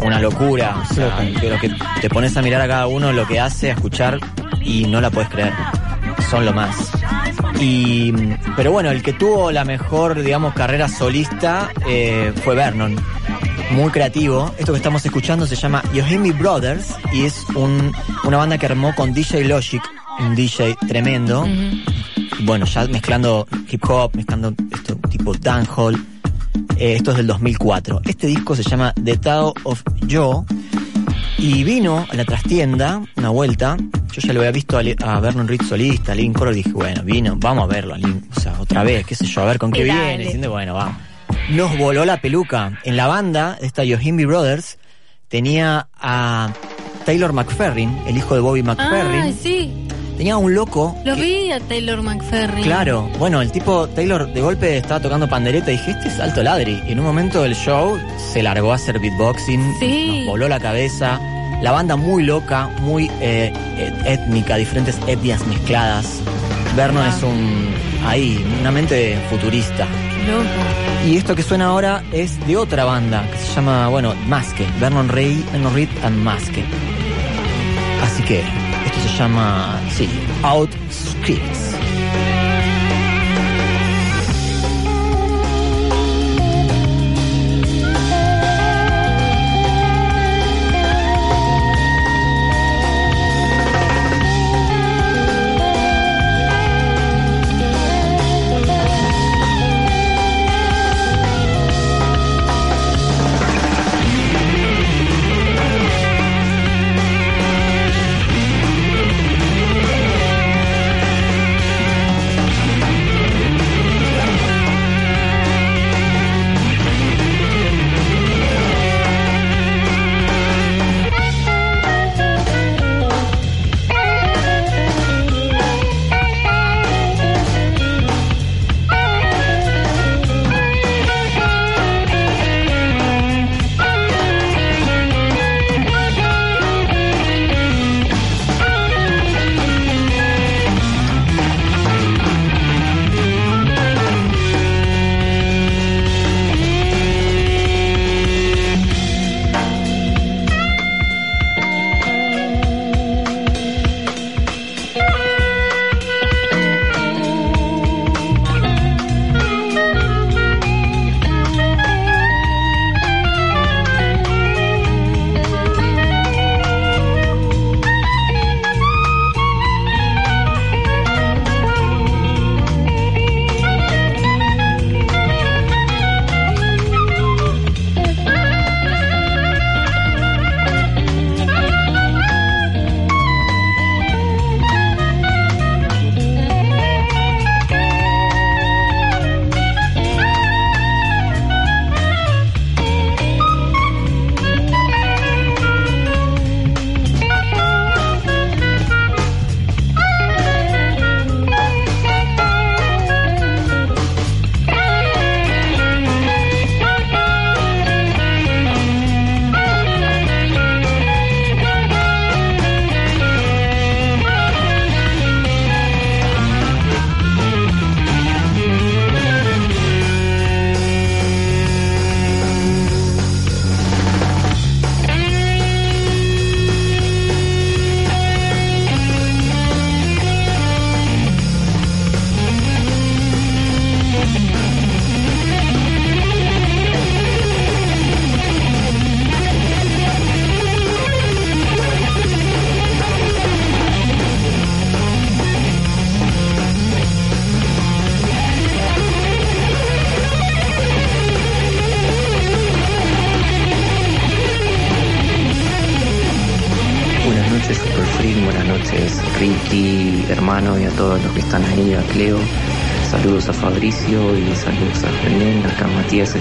[0.00, 0.76] una locura.
[0.82, 1.70] O sea, pero que
[2.02, 4.18] te pones a mirar a cada uno lo que hace, a escuchar
[4.62, 5.52] y no la puedes creer.
[6.30, 6.90] Son lo más.
[7.60, 8.12] Y,
[8.56, 12.96] pero bueno, el que tuvo la mejor, digamos, carrera solista eh, fue Vernon.
[13.72, 14.54] Muy creativo.
[14.58, 17.92] Esto que estamos escuchando se llama Yohimi Brothers y es un,
[18.24, 19.82] una banda que armó con DJ Logic,
[20.20, 21.46] un DJ tremendo.
[22.40, 25.96] Bueno, ya mezclando hip hop, mezclando esto tipo dancehall.
[26.76, 28.02] Eh, esto es del 2004.
[28.04, 30.44] Este disco se llama The Tao of Yo
[31.36, 33.76] y vino a la trastienda una vuelta.
[34.12, 36.70] Yo ya lo había visto a, Le- a Vernon Reed solista, a Coro, y dije,
[36.72, 39.44] bueno, vino, vamos a verlo, a Link, o sea, otra vez, qué sé yo, a
[39.46, 40.48] ver con qué viene.
[40.48, 40.96] bueno, vamos.
[41.50, 42.78] Nos voló la peluca.
[42.84, 44.78] En la banda, esta Yohimbi Brothers,
[45.28, 46.52] tenía a
[47.04, 49.20] Taylor McFerrin, el hijo de Bobby McFerrin.
[49.22, 49.72] Ah, sí.
[50.16, 52.64] Tenía un loco Lo vi a Taylor McFerrin.
[52.64, 56.42] Claro, bueno, el tipo Taylor de golpe estaba tocando pandereta y dije, este es alto
[56.42, 56.82] ladri.
[56.88, 57.96] Y en un momento del show
[58.32, 60.16] se largó a hacer beatboxing, Sí.
[60.18, 61.20] nos voló la cabeza.
[61.62, 63.52] La banda muy loca, muy eh,
[64.04, 66.20] étnica, diferentes etnias mezcladas.
[66.76, 67.68] Vernon es un,
[68.06, 69.86] ahí, una mente futurista.
[70.26, 71.08] Loco.
[71.08, 74.66] Y esto que suena ahora es de otra banda que se llama, bueno, Maske.
[74.80, 76.64] Vernon Rey, Vernon Reed and Maske.
[78.02, 80.08] Así que esto se llama, sí,
[80.42, 81.68] Outskirts.
[82.08, 82.37] Buenas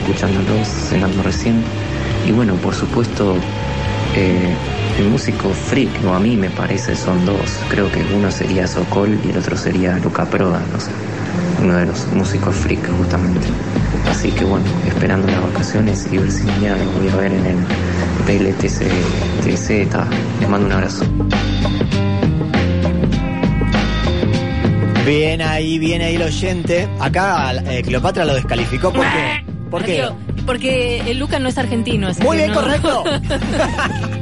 [0.08, 1.62] escuchándolos, cenando recién.
[2.26, 3.36] Y bueno, por supuesto,
[4.16, 4.56] eh,
[4.98, 7.60] el músico freak, o a mí me parece, son dos.
[7.70, 10.92] Creo que uno sería Sokol y el otro sería Luca Proda, no sé.
[11.62, 13.48] Uno de los músicos freak, justamente.
[14.10, 17.46] Así que bueno, esperando las vacaciones y ver si mañana los voy a ver en
[17.46, 17.58] el
[18.26, 18.88] PLTC
[19.44, 19.70] TZ.
[20.40, 21.04] Les mando un abrazo.
[25.06, 26.88] Bien ahí, bien ahí el oyente.
[27.00, 30.08] Acá eh, Cleopatra lo descalificó porque ¿Por qué?
[30.46, 32.08] Porque el Luca no es argentino.
[32.08, 33.04] así Muy bien, no- correcto.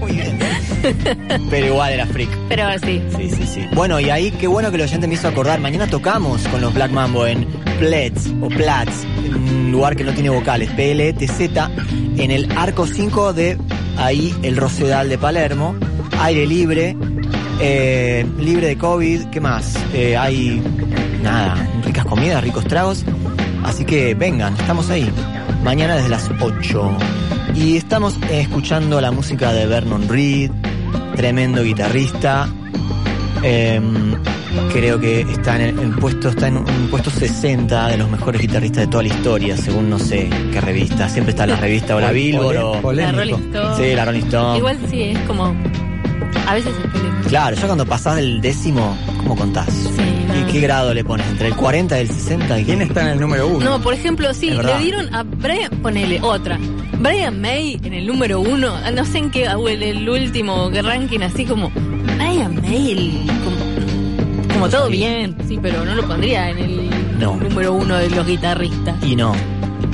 [1.49, 2.29] Pero igual era freak.
[2.49, 3.01] Pero sí.
[3.17, 3.65] Sí, sí, sí.
[3.73, 5.59] Bueno, y ahí qué bueno que el oyente me hizo acordar.
[5.59, 7.45] Mañana tocamos con los Black Mambo en
[7.79, 11.71] Plets o Plats, en un lugar que no tiene vocales, P-L-E-T-Z,
[12.17, 13.57] en el arco 5 de
[13.97, 15.75] ahí el Rosedal de Palermo.
[16.21, 16.95] Aire libre,
[17.59, 19.75] eh, libre de COVID, ¿qué más?
[19.93, 20.61] Eh, hay
[21.21, 23.03] nada, ricas comidas, ricos tragos.
[23.63, 25.09] Así que vengan, estamos ahí.
[25.65, 26.97] Mañana desde las 8.
[27.55, 30.51] Y estamos escuchando la música de Vernon Reed,
[31.15, 32.47] tremendo guitarrista.
[33.41, 34.13] Em,
[34.71, 38.41] creo que está en el en puesto, está en un puesto 60 de los mejores
[38.41, 41.09] guitarristas de toda la historia, según no sé qué revista.
[41.09, 43.17] Siempre está la revista o la Billboard o polémico.
[43.17, 43.75] La Rolling Stone.
[43.75, 44.57] Sí, la Rolling Stone.
[44.59, 45.45] Igual sí, es como.
[46.47, 47.27] A veces es polémico.
[47.27, 49.67] Claro, ya cuando pasás del décimo, ¿cómo contás?
[50.39, 51.27] ¿Y qué grado le pones?
[51.27, 52.63] ¿Entre el 40 y el 60?
[52.63, 53.65] ¿Quién está en el número uno?
[53.65, 56.57] No, por ejemplo, sí, le dieron a Brian, ponele otra.
[56.99, 60.71] Brian May en el número uno, ah, no sé en qué, ah, el, el último
[60.71, 61.69] ranking así como.
[62.17, 66.89] Brian May, el- como, como todo bien, sí, pero no lo pondría en el
[67.19, 67.35] No.
[67.37, 68.95] número uno de los guitarristas.
[69.03, 69.33] Y no.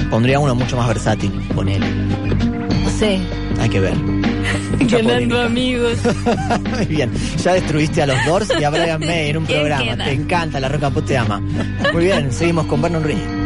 [0.10, 1.86] Pondría uno mucho más versátil, ponele.
[1.90, 3.20] No sé,
[3.60, 3.94] Hay que ver.
[4.90, 5.98] ganando amigos.
[6.78, 7.12] Muy bien.
[7.44, 9.84] Ya destruiste a los Doors y a Brian May en un ¿Quién programa.
[9.84, 10.06] queda?
[10.06, 11.42] Te encanta, la roca te ama.
[11.94, 13.41] Muy bien, seguimos con Vernon Reed.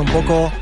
[0.00, 0.52] Un poco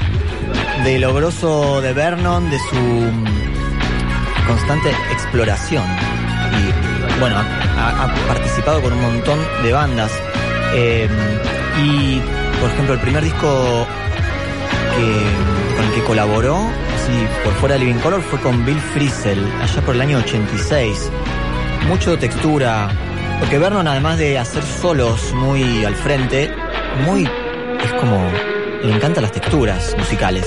[0.85, 5.85] de lo grosso de Vernon, de su constante exploración.
[5.85, 10.13] Y bueno, ha, participado con un montón de bandas.
[10.75, 11.09] Eh,
[11.83, 12.21] y,
[12.61, 13.87] por ejemplo, el primer disco
[15.77, 17.13] con el que colaboró, así
[17.45, 21.11] por fuera de Living Color, fue con Bill Frisell, allá por el año 86.
[21.89, 22.89] Mucho textura,
[23.39, 26.51] porque Vernon, además de hacer solos muy al frente,
[27.05, 27.25] muy.
[27.25, 28.56] es como.
[28.87, 30.45] Le encantan las texturas musicales.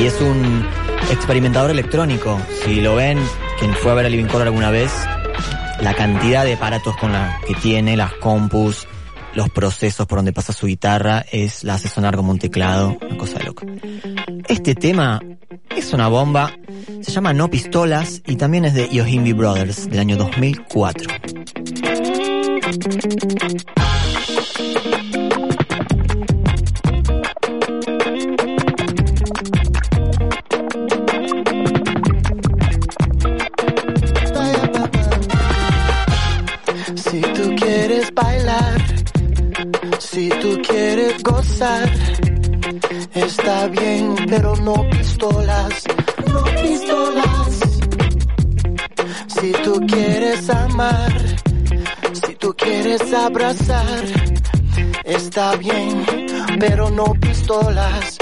[0.00, 0.66] Y es un
[1.10, 2.40] experimentador electrónico.
[2.64, 3.18] Si lo ven,
[3.58, 4.92] quien fue a ver a Living Color alguna vez,
[5.80, 8.86] la cantidad de aparatos con la que tiene, las compus,
[9.34, 13.16] los procesos por donde pasa su guitarra, es la hace sonar como un teclado, una
[13.16, 13.64] cosa de loco.
[14.48, 15.20] Este tema
[15.76, 16.52] es una bomba,
[17.02, 21.17] se llama No Pistolas y también es de Yohimbi Brothers del año 2004.
[57.48, 58.17] Pistolas,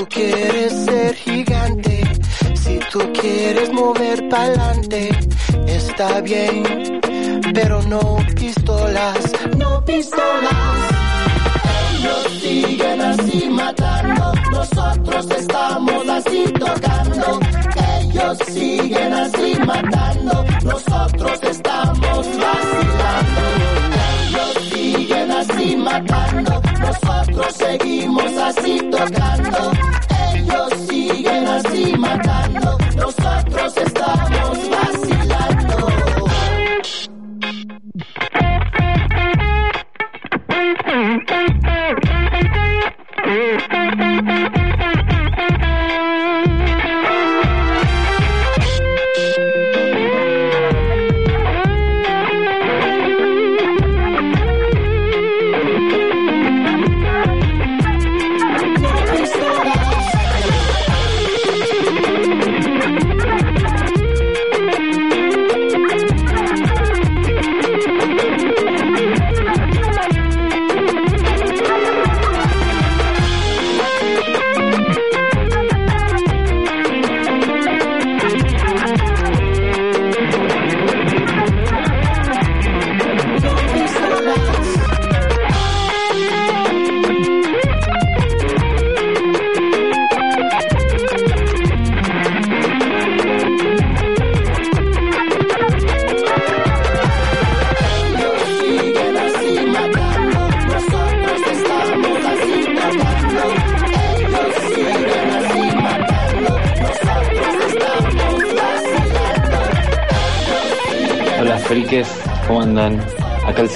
[0.00, 2.00] tú quieres ser gigante,
[2.54, 5.10] si tú quieres mover pa'lante,
[5.66, 7.00] está bien,
[7.52, 10.52] pero no pistolas, no pistolas.
[11.92, 17.40] Ellos siguen así matando, nosotros estamos así tocando.
[18.00, 23.59] Ellos siguen así matando, nosotros estamos vacilando.
[25.10, 29.72] Siguen así matando, nosotros seguimos así tocando.
[30.32, 32.29] Ellos siguen así matando,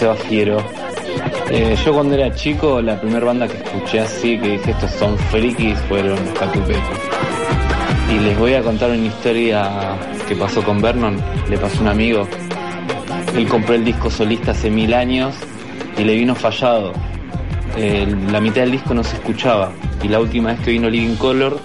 [0.05, 0.59] Seba Fiero.
[1.49, 5.17] Eh, yo cuando era chico, la primera banda que escuché así, que dije estos son
[5.17, 6.77] frikis, fueron los.
[8.13, 9.97] Y les voy a contar una historia
[10.29, 11.17] que pasó con Vernon.
[11.49, 12.29] Le pasó un amigo.
[13.35, 15.37] Él compró el disco solista hace mil años
[15.97, 16.93] y le vino fallado.
[18.31, 19.73] La mitad del disco no se escuchaba.
[20.03, 21.59] Y la última vez que vino Living Color,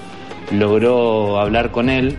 [0.52, 2.18] logró hablar con él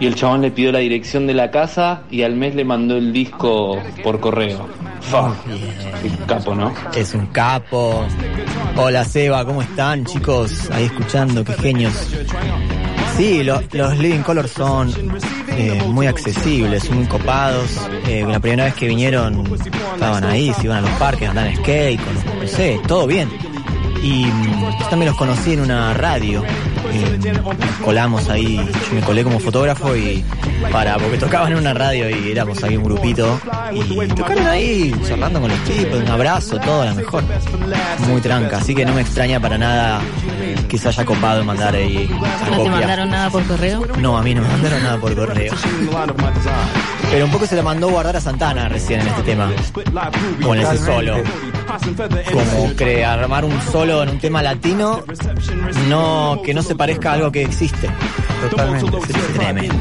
[0.00, 2.96] y el chabón le pidió la dirección de la casa y al mes le mandó
[2.96, 4.66] el disco por correo.
[5.10, 5.34] Fa,
[6.02, 6.72] qué capo, ¿no?
[6.94, 8.04] Es un capo.
[8.76, 10.70] Hola Seba, ¿cómo están chicos?
[10.72, 11.92] Ahí escuchando, qué genios.
[13.16, 14.92] Sí, lo- los Living Color son
[15.48, 17.80] eh, muy accesibles, muy copados.
[18.06, 19.44] Eh, la primera vez que vinieron
[19.94, 22.00] estaban ahí, se iban a los parques, andaban skate,
[22.40, 23.28] no sé, todo bien.
[24.02, 26.42] Y mm, yo también los conocí en una radio,
[26.94, 30.24] y colamos ahí, yo me colé como fotógrafo y
[30.72, 33.40] para, porque tocaban en una radio y éramos ahí un grupito
[33.72, 37.24] y tocaron ahí charlando con los tipos, un abrazo, todo a lo mejor.
[38.08, 40.00] Muy tranca, así que no me extraña para nada
[40.68, 43.86] que se haya copado en mandar ahí la ¿No te mandaron nada por correo?
[43.98, 45.54] No, a mí no me mandaron nada por correo.
[47.10, 49.50] Pero un poco se lo mandó guardar a Santana recién en este tema.
[50.42, 51.16] Con ese solo.
[52.32, 55.02] Como crear, armar un solo en un tema latino,
[55.88, 57.90] no que no se parezca a algo que existe.
[58.50, 58.96] Totalmente.
[58.96, 59.74] Es tremendo.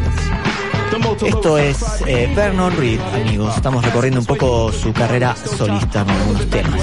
[1.26, 3.56] Esto es eh, Vernon Reed, amigos.
[3.56, 6.82] Estamos recorriendo un poco su carrera solista con algunos temas.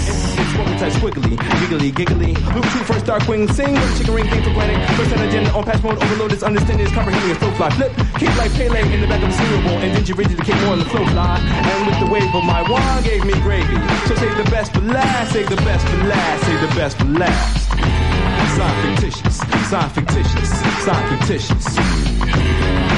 [18.57, 19.37] Sign fictitious,
[19.69, 20.49] sign fictitious,
[20.85, 22.96] sign fictitious.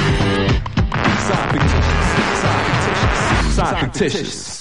[1.29, 4.58] Sign fictitious, sign fictitious, sign fictitious.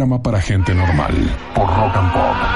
[0.00, 1.12] Programa para gente normal
[1.54, 2.49] por Rock and Pop.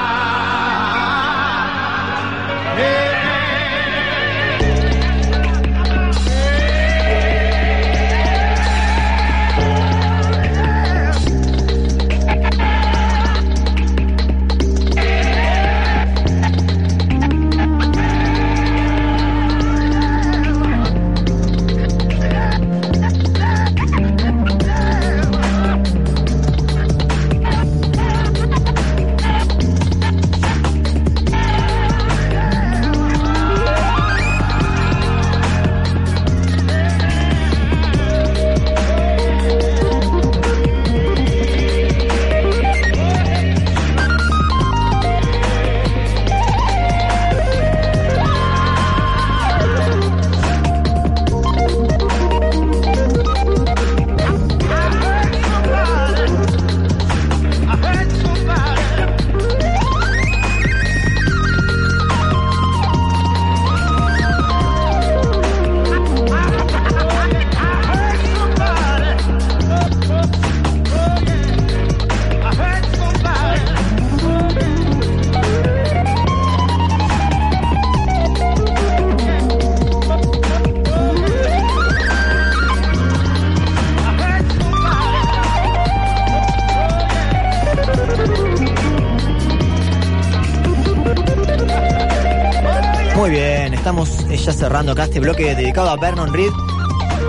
[94.91, 96.51] Acá este bloque dedicado a Vernon Reed.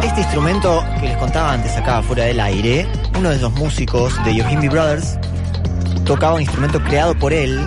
[0.03, 2.87] Este instrumento que les contaba antes acá fuera del aire,
[3.19, 5.19] uno de esos músicos de Yohimbi Brothers,
[6.05, 7.59] tocaba un instrumento creado por él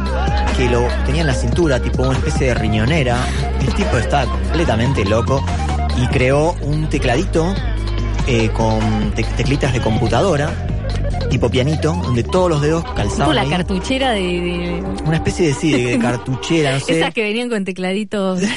[0.56, 3.18] que lo tenía en la cintura, tipo una especie de riñonera.
[3.62, 5.44] El tipo está completamente loco
[5.98, 7.54] y creó un tecladito
[8.28, 10.52] eh, con te- teclitas de computadora,
[11.30, 13.36] tipo pianito, donde todos los dedos calzaban.
[13.36, 13.50] la ahí.
[13.50, 17.00] cartuchera de, de- Una especie de, sí, de cartuchera, no sé.
[17.00, 18.42] esas que venían con tecladitos.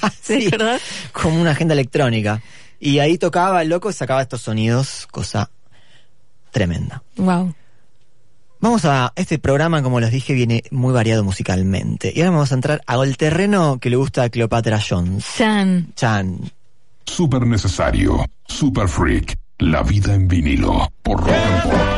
[0.22, 0.80] ¿Sí, verdad?
[1.12, 2.42] como una agenda electrónica.
[2.78, 5.50] Y ahí tocaba el loco y sacaba estos sonidos, cosa
[6.50, 7.02] tremenda.
[7.16, 7.54] Wow.
[8.60, 12.12] Vamos a este programa, como les dije, viene muy variado musicalmente.
[12.14, 15.24] Y ahora vamos a entrar al terreno que le gusta a Cleopatra Jones.
[15.36, 15.92] Chan.
[15.96, 16.50] Chan.
[17.06, 18.24] Super necesario.
[18.46, 19.38] Super Freak.
[19.58, 20.92] La vida en vinilo.
[21.02, 21.89] Por Rock and Pop.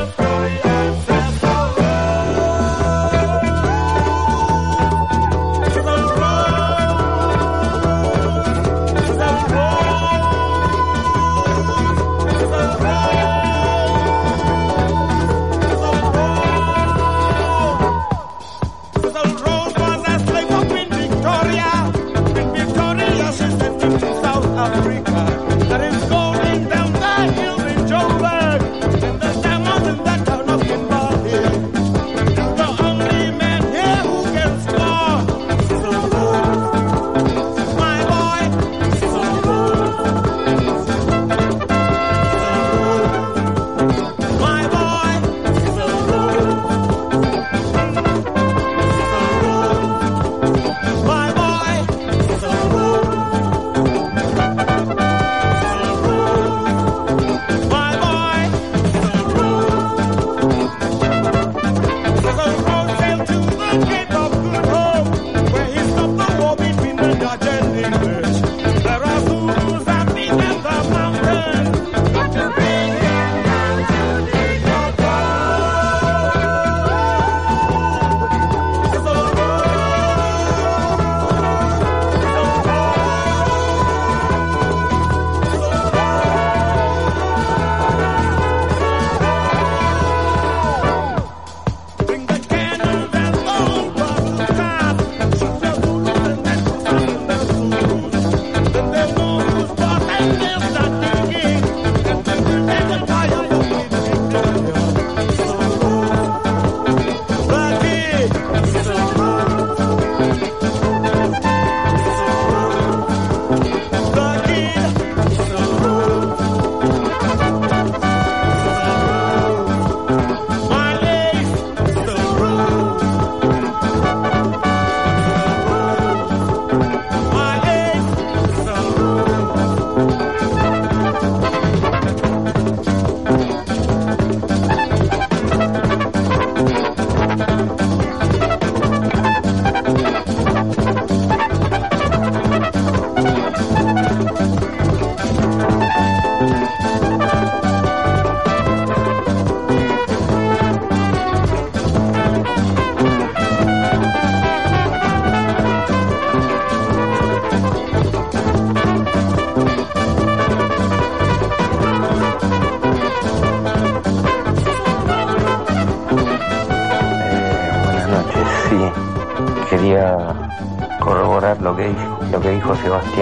[172.93, 173.22] Sebastián.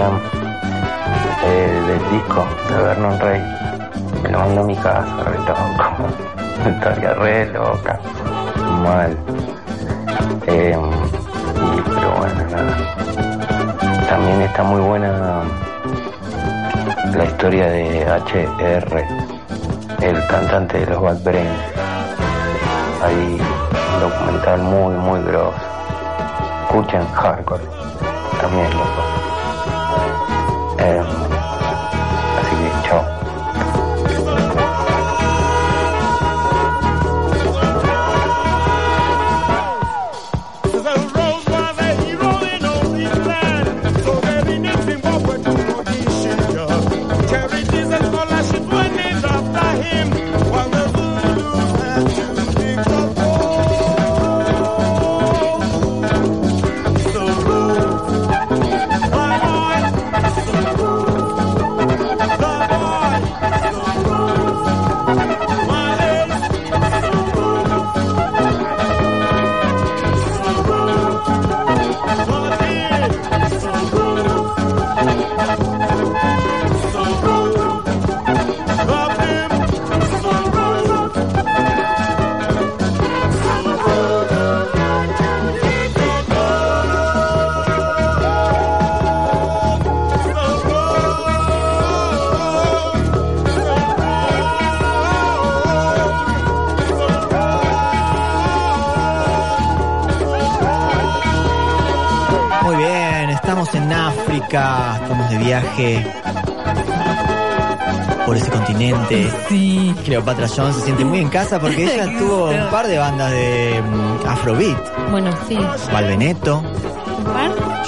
[110.37, 115.11] Se siente muy en casa porque ella estuvo un par de bandas de mm, Afrobeat.
[115.11, 115.59] Bueno, sí.
[115.93, 116.62] Valveneto.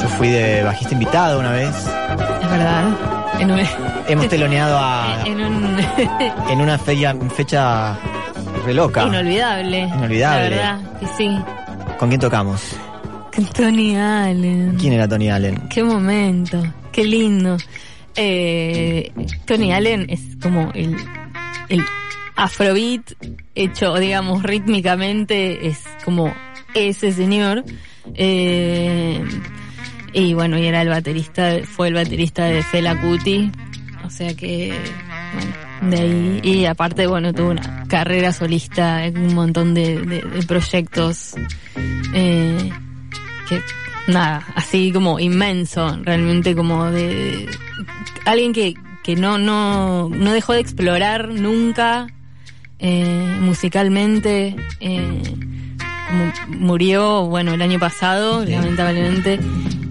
[0.00, 1.74] Yo fui de bajista invitado una vez.
[1.76, 2.84] Es verdad.
[4.08, 5.22] Hemos teloneado a.
[5.26, 5.78] en, un...
[6.50, 7.96] en una fecha, fecha
[8.64, 9.06] reloca.
[9.06, 9.78] Inolvidable.
[9.80, 10.56] Inolvidable.
[10.56, 11.38] La verdad, que sí.
[11.98, 12.60] ¿Con quién tocamos?
[13.34, 14.76] Con Tony Allen.
[14.80, 15.68] ¿Quién era Tony Allen?
[15.68, 17.56] Qué momento, qué lindo.
[18.16, 19.12] Eh,
[19.46, 20.96] Tony Allen es como el
[22.42, 23.12] afrobeat,
[23.54, 26.32] hecho, digamos, rítmicamente, es como
[26.74, 27.64] ese señor.
[28.14, 29.22] Eh,
[30.12, 33.50] y bueno, y era el baterista, fue el baterista de Fela Kuti.
[34.04, 34.74] O sea que,
[35.34, 36.40] bueno, de ahí.
[36.42, 41.34] Y aparte, bueno, tuvo una carrera solista, un montón de, de, de proyectos.
[42.14, 42.70] Eh,
[43.48, 43.60] que,
[44.08, 47.48] nada, así como inmenso, realmente como de, de
[48.26, 52.08] alguien que, que no, no, no dejó de explorar nunca
[52.82, 54.54] eh, musicalmente.
[54.80, 55.22] eh,
[56.12, 59.40] mu- murió, bueno, el año pasado, lamentablemente.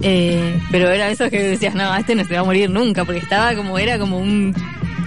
[0.03, 3.19] Eh, pero era eso que decías, no, este no se va a morir nunca, porque
[3.19, 4.53] estaba como, era como un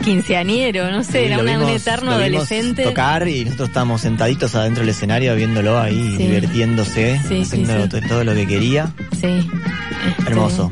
[0.04, 2.82] quinceañero, no sé, Sí, era un eterno lo vimos adolescente.
[2.84, 6.24] tocar y nosotros estábamos sentaditos adentro del escenario viéndolo ahí, Sí.
[6.24, 8.92] divirtiéndose, haciendo todo lo que quería.
[9.12, 9.48] Sí.
[10.18, 10.70] Este, Hermoso.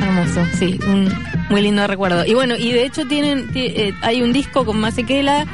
[0.00, 1.08] Hermoso, sí, un
[1.48, 2.24] muy lindo recuerdo.
[2.26, 5.46] Y bueno, y de hecho tienen, ti- eh, hay un disco con Masekela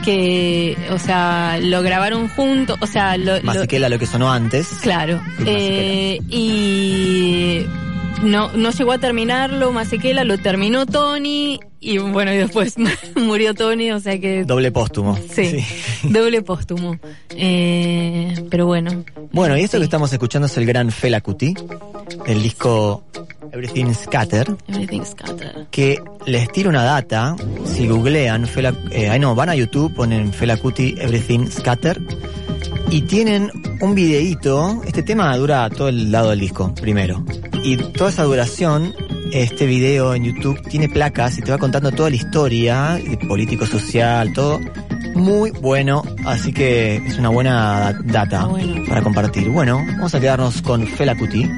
[0.00, 4.30] que, o sea, lo grabaron juntos, o sea, lo, lo- Más que lo que sonó
[4.30, 4.66] antes.
[4.82, 5.20] Claro.
[5.46, 7.66] Eh, y
[8.22, 12.74] no, no llegó a terminarlo, Masekela lo terminó Tony y bueno, y después
[13.16, 15.18] murió Tony, o sea que Doble póstumo.
[15.32, 15.64] sí,
[16.02, 16.98] doble póstumo.
[17.30, 21.54] Eh, pero bueno, Bueno, y esto que estamos escuchando es el gran Fela Kuti,
[22.26, 23.04] el disco
[23.52, 25.66] Everything Scatter, everything's scattered.
[25.70, 30.32] que les tiro una data, si googlean, Fela, eh, ay no, van a YouTube, ponen
[30.32, 32.00] Fela Kuti Everything Scatter,
[32.90, 37.24] y tienen un videíto, este tema dura todo el lado del disco, primero,
[37.64, 38.94] y toda esa duración,
[39.32, 43.66] este video en YouTube tiene placas y te va contando toda la historia, eh, político,
[43.66, 44.60] social, todo,
[45.14, 48.48] muy bueno, así que es una buena data
[48.88, 49.48] para compartir.
[49.50, 51.48] Bueno, vamos a quedarnos con Fela Kuti.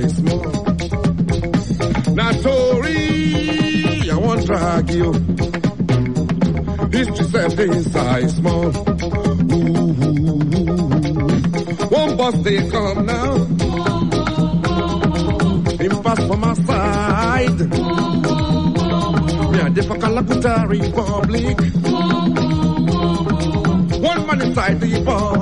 [0.00, 0.42] Size small.
[2.14, 5.12] Now, Tory, I want to drag you.
[6.90, 8.72] History said this size small.
[11.90, 13.34] One bus they come now.
[15.82, 17.60] Him pass for my side.
[19.52, 21.58] Me a different Calacuta Republic.
[24.02, 25.33] One man inside the bus.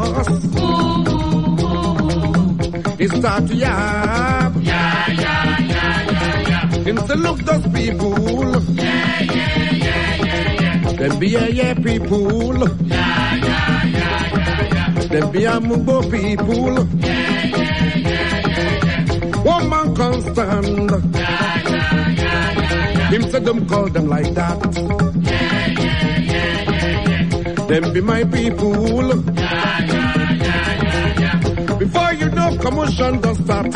[3.02, 4.52] He start to yap.
[4.60, 6.84] Yeah, yeah, yeah, yeah, yeah.
[6.86, 8.14] Him say, look those people.
[8.14, 10.92] Yeah, yeah, yeah, yeah, yeah.
[11.00, 12.54] Them be a yeah people.
[12.62, 15.06] Yeah, yeah, yeah, yeah, yeah.
[15.10, 16.86] Them be a Mugbo people.
[17.00, 19.42] Yeah, yeah, yeah, yeah, yeah.
[19.42, 20.90] One man can't stand.
[20.90, 23.10] Yeah, yeah, yeah, yeah, yeah.
[23.10, 24.58] Him say them call them like that.
[24.76, 27.66] Yeah, yeah, yeah, yeah, yeah.
[27.66, 29.31] Them be my people.
[32.62, 33.72] Commotion don't start.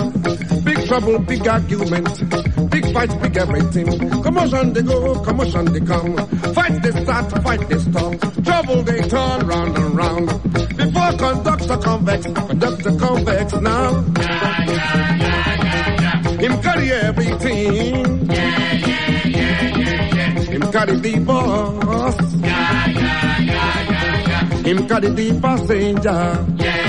[0.64, 2.70] Big trouble, big argument.
[2.70, 4.22] Big fight, big everything.
[4.22, 6.16] Commotion they go, commotion they come.
[6.55, 8.12] Fight they start, fight they stop.
[8.45, 10.26] Trouble they turn round and round.
[10.76, 13.91] Before conductor convex, conductor convex now.
[13.91, 18.30] Yeah, yeah, yeah, yeah, Him carry everything.
[18.30, 20.41] Yeah, yeah, yeah, yeah, yeah.
[20.55, 22.16] Him carry the boss.
[22.37, 24.63] Yeah, yeah, yeah, yeah, yeah.
[24.68, 26.86] Him carry the passenger.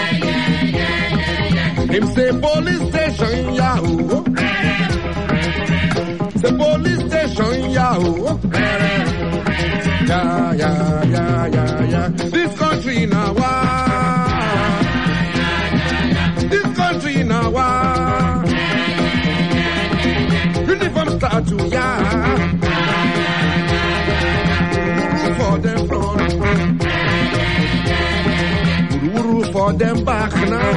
[1.93, 4.23] Him say police station, yahoo.
[6.41, 8.39] Say police station, yahoo.
[10.07, 12.07] Yeah, yeah, yeah, yeah, yeah.
[12.09, 13.43] This country now, ah.
[16.51, 18.43] This country now, ah.
[20.67, 22.26] Uniform start to, yeah.
[29.57, 30.71] For them back now.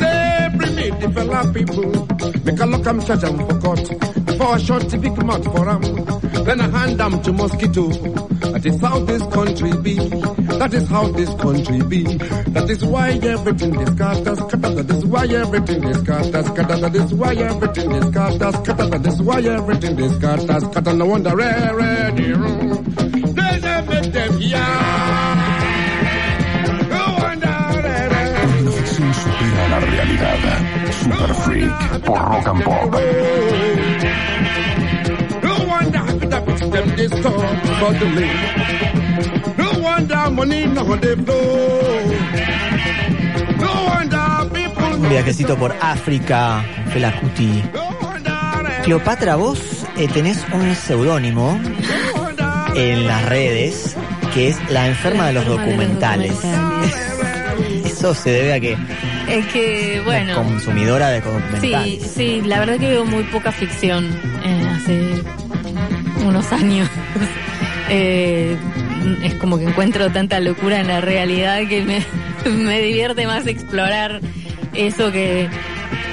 [0.00, 1.90] Say, bring me fella people.
[2.44, 3.84] Make a look, I'm charge 'em for court.
[4.26, 5.82] Before I shot the big mouth for 'em.
[6.46, 7.84] Then I hand 'em to mosquito.
[8.52, 9.96] That is how this country be.
[10.60, 12.02] That is how this country be.
[12.54, 14.70] That is why everything is scatter, scatter.
[14.78, 16.76] That is why everything is scatter, scatter.
[16.84, 18.86] That is why everything is scatter, scatter.
[18.92, 20.94] That is why everything is scatter, scatter.
[20.94, 22.68] No wonder, rare, rare, the room.
[23.68, 25.27] A make them yeah.
[29.98, 30.92] Realidad.
[31.02, 32.94] Super Freak por Rock and Pop.
[35.42, 38.30] No wonder that makes them this talk suddenly.
[39.56, 41.98] No wonder money no they flow.
[43.58, 47.62] No wonder people Un viajecito por África, con Fela Kuti.
[48.84, 49.58] Cleopatra, vos
[49.96, 51.60] eh, tenés un seudónimo
[52.74, 53.96] en las redes
[54.32, 56.36] que es la enferma de los documentales.
[57.84, 58.76] Eso se debe a que
[59.30, 60.34] Es que, bueno.
[60.36, 62.10] consumidora de Sí, documentales.
[62.14, 64.06] sí, la verdad que veo muy poca ficción
[64.44, 65.22] eh, hace
[66.26, 66.88] unos años.
[67.90, 68.54] Eh,
[69.22, 72.04] es como que encuentro tanta locura en la realidad que me,
[72.50, 74.20] me divierte más explorar
[74.74, 75.48] eso que,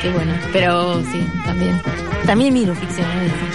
[0.01, 1.81] que bueno, pero sí, también.
[2.25, 3.05] También miro ficción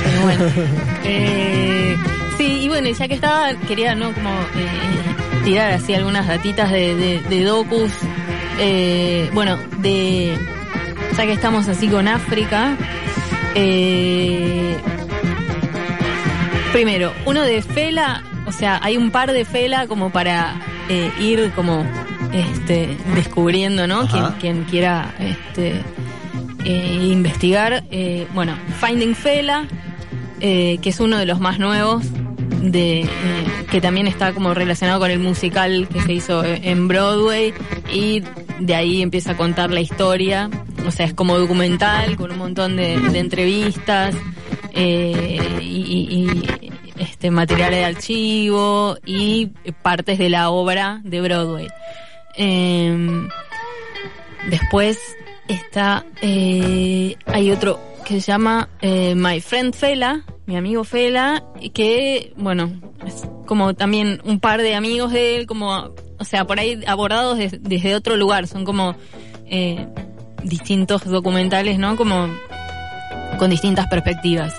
[0.04, 0.44] pero bueno.
[1.04, 1.96] Eh,
[2.36, 4.12] sí, y bueno, ya que estaba, quería, ¿no?
[4.12, 7.90] Como eh, tirar así algunas datitas de, de, de docus.
[8.60, 10.36] Eh, bueno, de.
[11.16, 12.76] Ya que estamos así con África.
[13.54, 14.76] Eh,
[16.72, 20.54] primero, uno de Fela, o sea, hay un par de Fela como para
[20.88, 21.84] eh, ir como
[22.32, 24.06] este descubriendo, ¿no?
[24.06, 25.82] Quien, quien quiera este
[26.64, 27.84] eh, investigar.
[27.90, 29.66] Eh, bueno, Finding Fela,
[30.40, 32.04] eh, que es uno de los más nuevos,
[32.62, 33.08] de,
[33.70, 37.54] que también está como relacionado con el musical que se hizo en Broadway
[37.92, 38.22] y
[38.60, 40.48] de ahí empieza a contar la historia.
[40.86, 44.14] O sea, es como documental con un montón de, entrevistas
[44.72, 49.46] eh, y, y- este material de archivo y
[49.82, 51.68] partes de la obra de Broadway.
[52.36, 53.28] Em,
[54.48, 54.98] Después
[55.48, 62.32] está, eh, hay otro que se llama eh, My Friend Fela, mi amigo Fela, que,
[62.36, 62.72] bueno,
[63.06, 67.38] es como también un par de amigos de él, como, o sea, por ahí abordados
[67.38, 68.94] des- desde otro lugar, son como
[69.46, 69.86] eh,
[70.44, 71.96] distintos documentales, ¿no?
[71.96, 72.28] Como
[73.38, 74.54] con distintas perspectivas.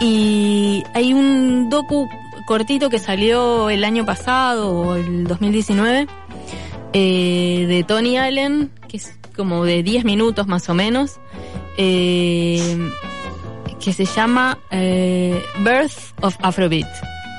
[0.00, 2.08] Y hay un docu
[2.46, 6.06] cortito que salió el año pasado o el 2019
[6.92, 11.18] eh, de Tony Allen, que es como de 10 minutos más o menos,
[11.76, 12.90] eh,
[13.82, 16.88] que se llama eh, Birth of Afrobeat,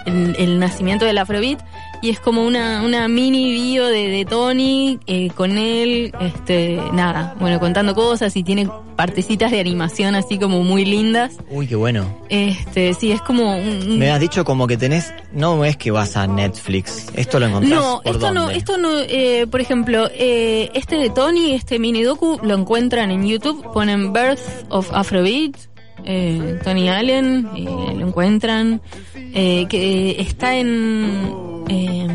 [0.05, 1.59] el nacimiento del Afrobeat,
[2.01, 7.35] y es como una, una mini bio de, de Tony eh, con él, este, nada,
[7.39, 11.33] bueno, contando cosas y tiene partecitas de animación así como muy lindas.
[11.49, 12.05] Uy, qué bueno.
[12.29, 16.17] Este, sí, es como un, Me has dicho como que tenés, no es que vas
[16.17, 20.69] a Netflix, esto lo encontrás No, por esto no, esto no, eh, por ejemplo, eh,
[20.73, 25.70] este de Tony, este mini docu, lo encuentran en YouTube, ponen Birth of Afrobeat,
[26.05, 28.81] eh, Tony Allen, eh, lo encuentran,
[29.15, 32.07] eh, que está en, eh,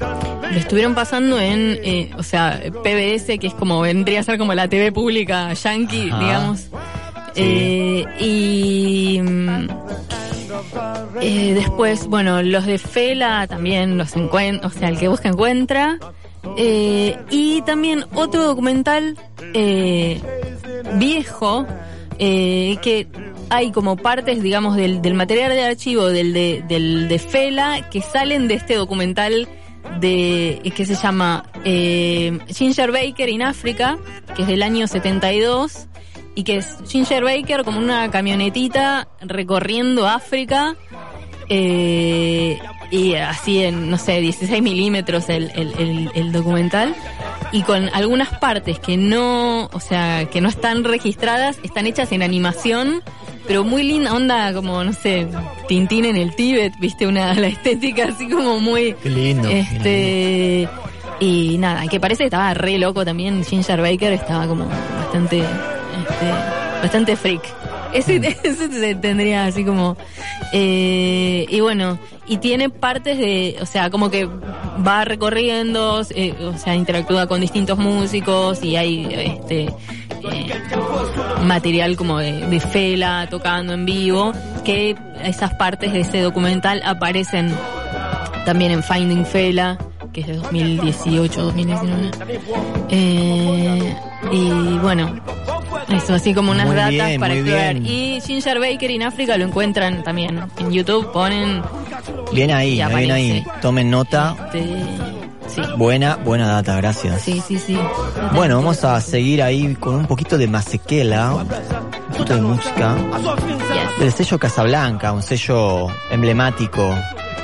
[0.00, 4.54] lo estuvieron pasando en, eh, o sea, PBS, que es como, vendría a ser como
[4.54, 6.20] la TV pública yankee, Ajá.
[6.20, 6.68] digamos.
[7.34, 9.20] Eh, y
[11.20, 15.98] eh, después, bueno, los de Fela también los encuentra, o sea, el que busca encuentra.
[16.56, 19.16] Eh, y también otro documental
[19.54, 20.20] eh,
[20.94, 21.66] viejo
[22.18, 23.06] eh, que
[23.50, 28.00] hay como partes, digamos, del, del material de archivo del de, del de Fela que
[28.02, 29.48] salen de este documental
[30.00, 33.98] de que se llama eh, Ginger Baker in Africa,
[34.34, 35.86] que es del año 72
[36.34, 40.76] y que es Ginger Baker como una camionetita recorriendo África
[41.48, 42.58] eh,
[42.90, 46.94] y así en, no sé, 16 milímetros el, el, el- el documental
[47.52, 52.22] y con algunas partes que no, o sea, que no están registradas, están hechas en
[52.22, 53.02] animación,
[53.46, 55.26] pero muy linda onda, como, no sé,
[55.68, 58.94] Tintín en el Tíbet, viste, una, la estética así como muy...
[59.02, 59.48] Qué lindo.
[59.48, 60.68] Este,
[61.20, 66.30] y nada, que parece que estaba re loco también, Ginger Baker estaba como bastante, este,
[66.82, 67.42] bastante freak.
[67.92, 68.20] Ese,
[68.70, 69.96] se tendría así como,
[70.52, 76.58] eh, y bueno, y tiene partes de, o sea, como que va recorriendo, eh, o
[76.58, 79.06] sea, interactúa con distintos músicos y hay,
[79.38, 80.52] este, eh,
[81.44, 84.32] material como de, de Fela tocando en vivo,
[84.64, 87.54] que esas partes de ese documental aparecen
[88.44, 89.78] también en Finding Fela,
[90.12, 92.10] que es de 2018, 2019.
[92.90, 93.96] Eh,
[94.32, 95.20] y bueno,
[95.90, 97.74] eso, así como unas Muy datas bien, para explorar.
[97.74, 97.86] bien.
[97.86, 101.62] Y Ginger Baker en África lo encuentran también en YouTube, ponen...
[102.32, 103.44] Bien ahí, bien ahí.
[103.62, 104.36] Tomen nota.
[104.52, 104.66] Este,
[105.48, 107.22] sí, Buena, buena data, gracias.
[107.22, 107.78] sí, sí, sí.
[108.34, 111.46] Bueno, vamos a seguir ahí con un poquito de Masekela, un
[112.12, 112.94] poquito de música.
[113.98, 116.94] Del sello Casablanca, un sello emblemático,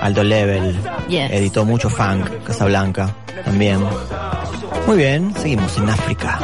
[0.03, 0.77] alto level.
[1.09, 1.31] Yes.
[1.31, 3.15] Editó mucho funk, Casablanca,
[3.45, 3.81] también.
[4.87, 6.39] Muy bien, seguimos en África.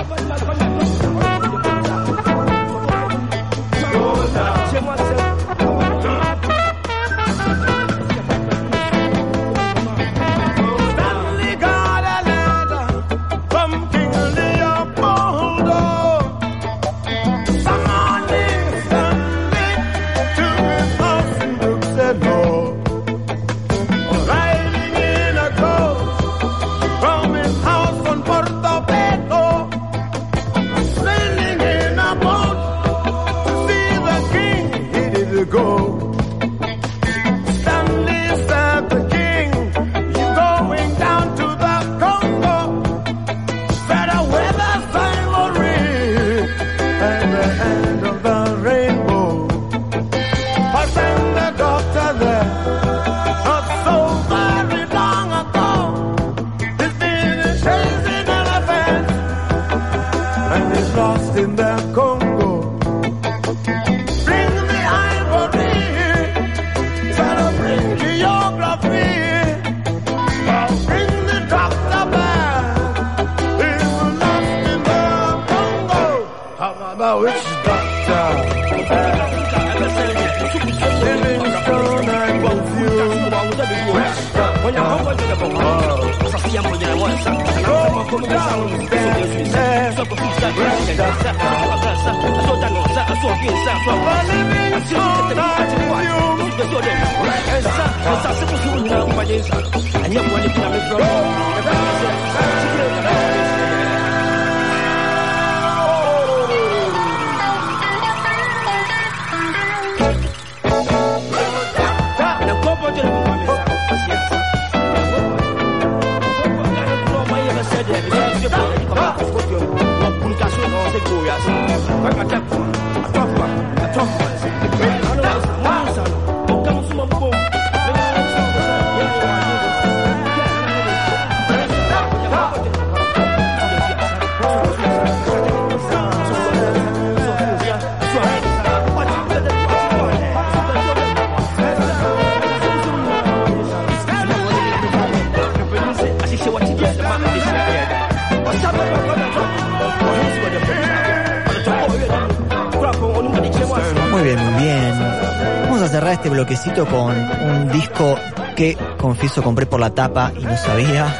[159.21, 161.15] Confieso, compré por la tapa y no sabía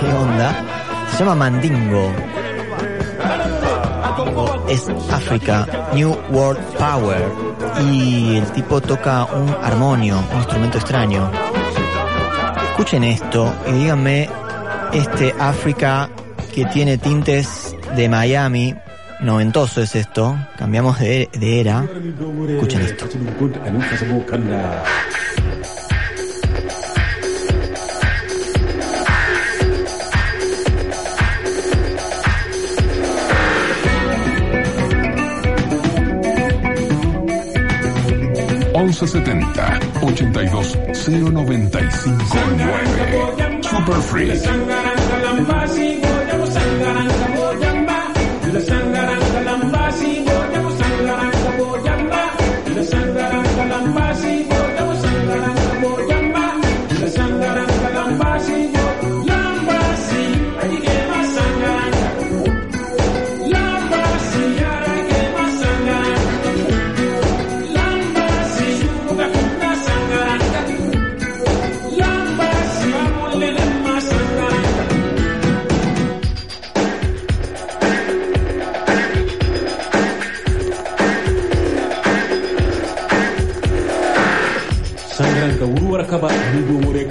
[0.00, 0.54] qué onda.
[1.10, 2.10] Se llama Mandingo.
[4.70, 7.22] Es África, New World Power.
[7.92, 11.30] Y el tipo toca un armonio, un instrumento extraño.
[12.70, 14.30] Escuchen esto y díganme
[14.94, 16.08] este África
[16.54, 18.74] que tiene tintes de Miami.
[19.20, 20.38] Noventoso es esto.
[20.56, 21.84] Cambiamos de, de era.
[22.48, 23.06] Escuchen esto.
[38.98, 46.05] Once setenta 82 095 9 Super Freak.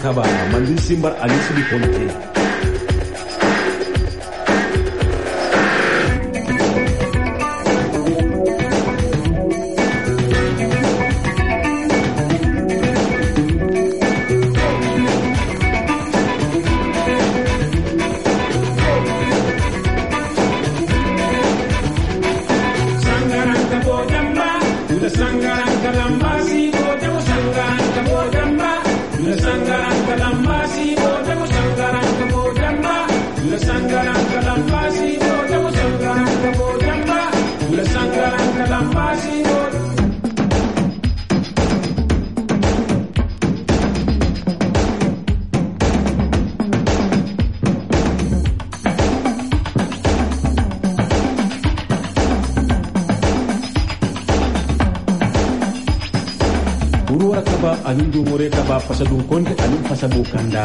[0.06, 0.22] Kaba
[0.54, 1.64] mandin simbar ali sidi
[60.36, 60.64] kanda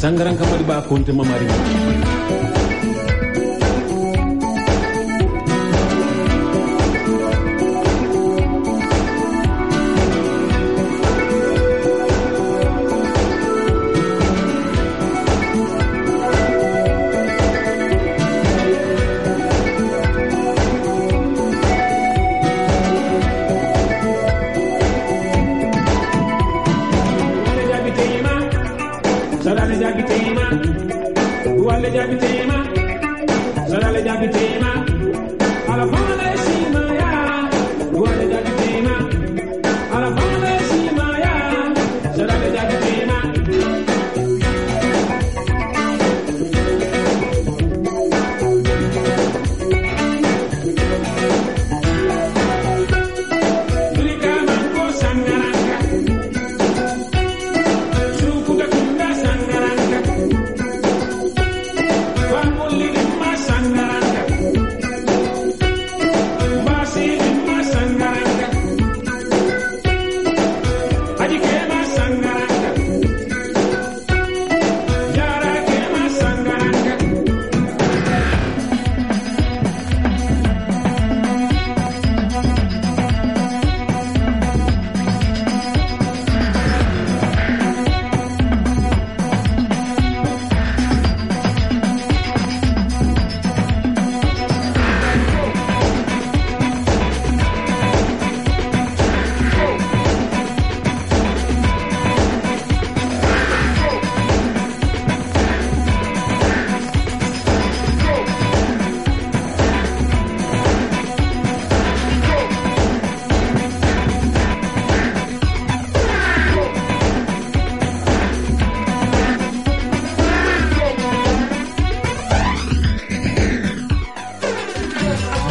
[0.00, 1.46] sangaranka mari ba konte mamari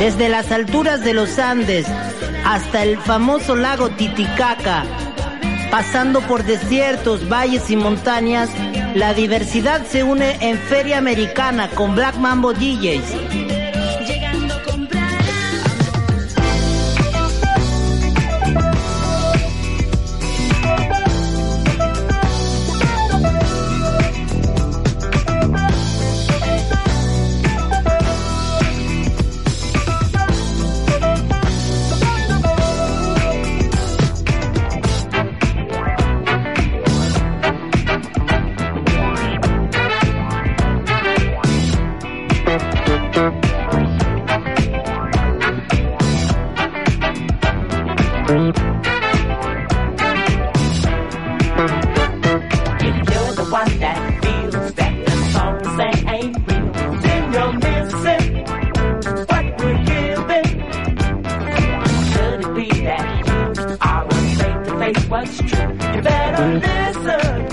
[0.05, 1.87] Desde las alturas de los Andes
[2.45, 4.85] hasta el famoso lago Titicaca,
[5.71, 8.51] pasando por desiertos, valles y montañas,
[8.93, 13.44] la diversidad se une en Feria Americana con Black Mambo DJs.
[65.15, 65.71] what's true.
[65.95, 67.44] You better listen.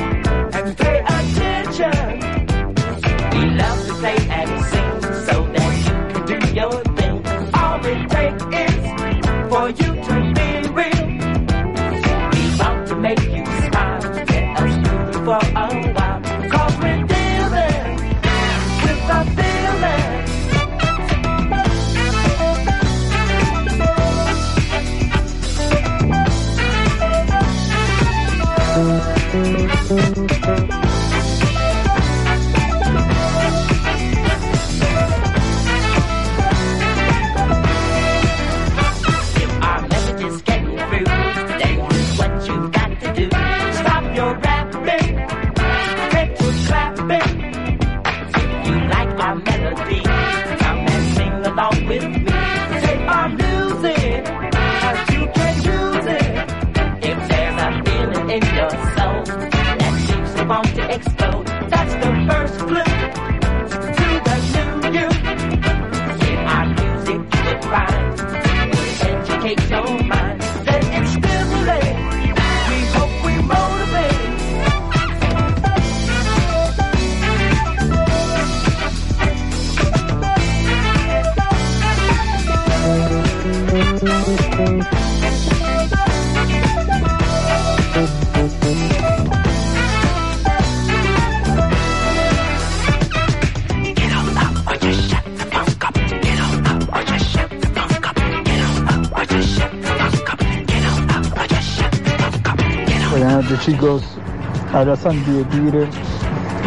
[104.82, 105.86] abrazo anti-tigre.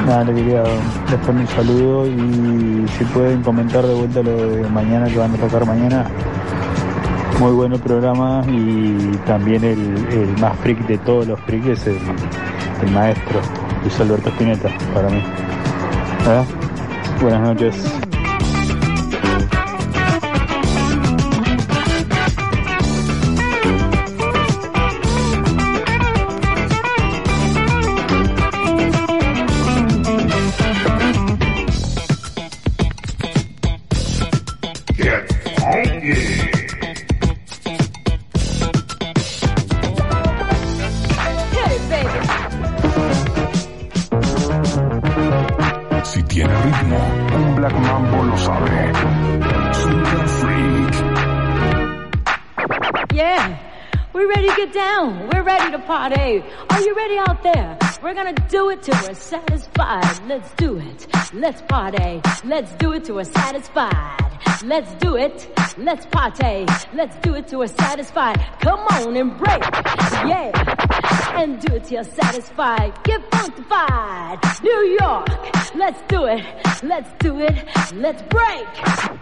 [0.05, 0.63] Nada, le quería
[1.09, 5.37] después un saludo y si pueden comentar de vuelta lo de mañana que van a
[5.37, 6.05] tocar mañana.
[7.39, 12.91] Muy bueno el programa y también el, más freak de todos los freaks es el,
[12.91, 13.41] maestro
[13.81, 15.21] Luis Alberto Spinetta para mí.
[16.27, 16.43] ¿Ah?
[17.21, 17.94] Buenas noches.
[58.75, 60.27] it till we're satisfied.
[60.27, 61.07] Let's do it.
[61.33, 62.21] Let's party.
[62.43, 64.39] Let's do it till we're satisfied.
[64.63, 65.49] Let's do it.
[65.77, 66.65] Let's party.
[66.93, 68.37] Let's do it till we're satisfied.
[68.61, 69.61] Come on and break.
[70.31, 70.51] Yeah.
[71.35, 72.93] And do it till you're satisfied.
[73.03, 74.63] Get funkified.
[74.63, 75.27] New York.
[75.75, 76.43] Let's do it.
[76.83, 77.55] Let's do it.
[77.93, 79.14] Let's break.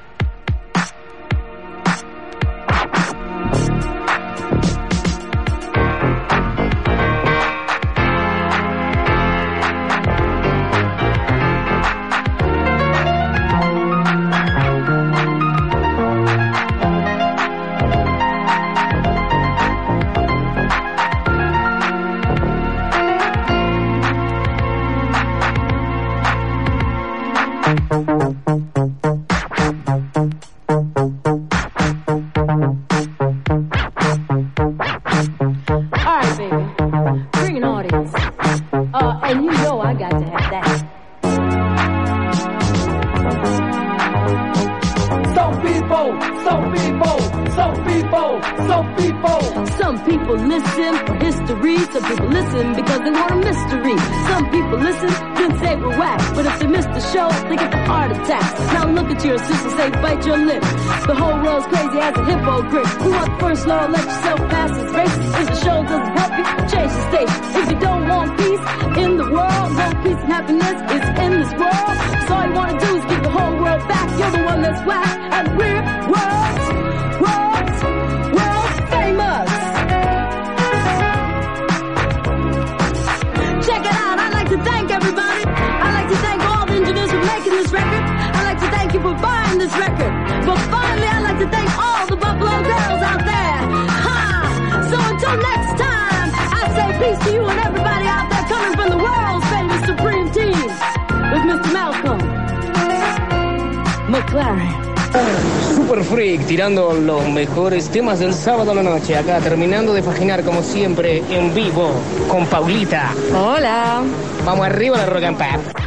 [108.44, 109.16] Sábado a la noche.
[109.16, 111.92] Acá terminando de faginar como siempre en vivo
[112.28, 113.14] con Paulita.
[113.34, 114.02] Hola.
[114.46, 115.84] Vamos arriba la rock and pop.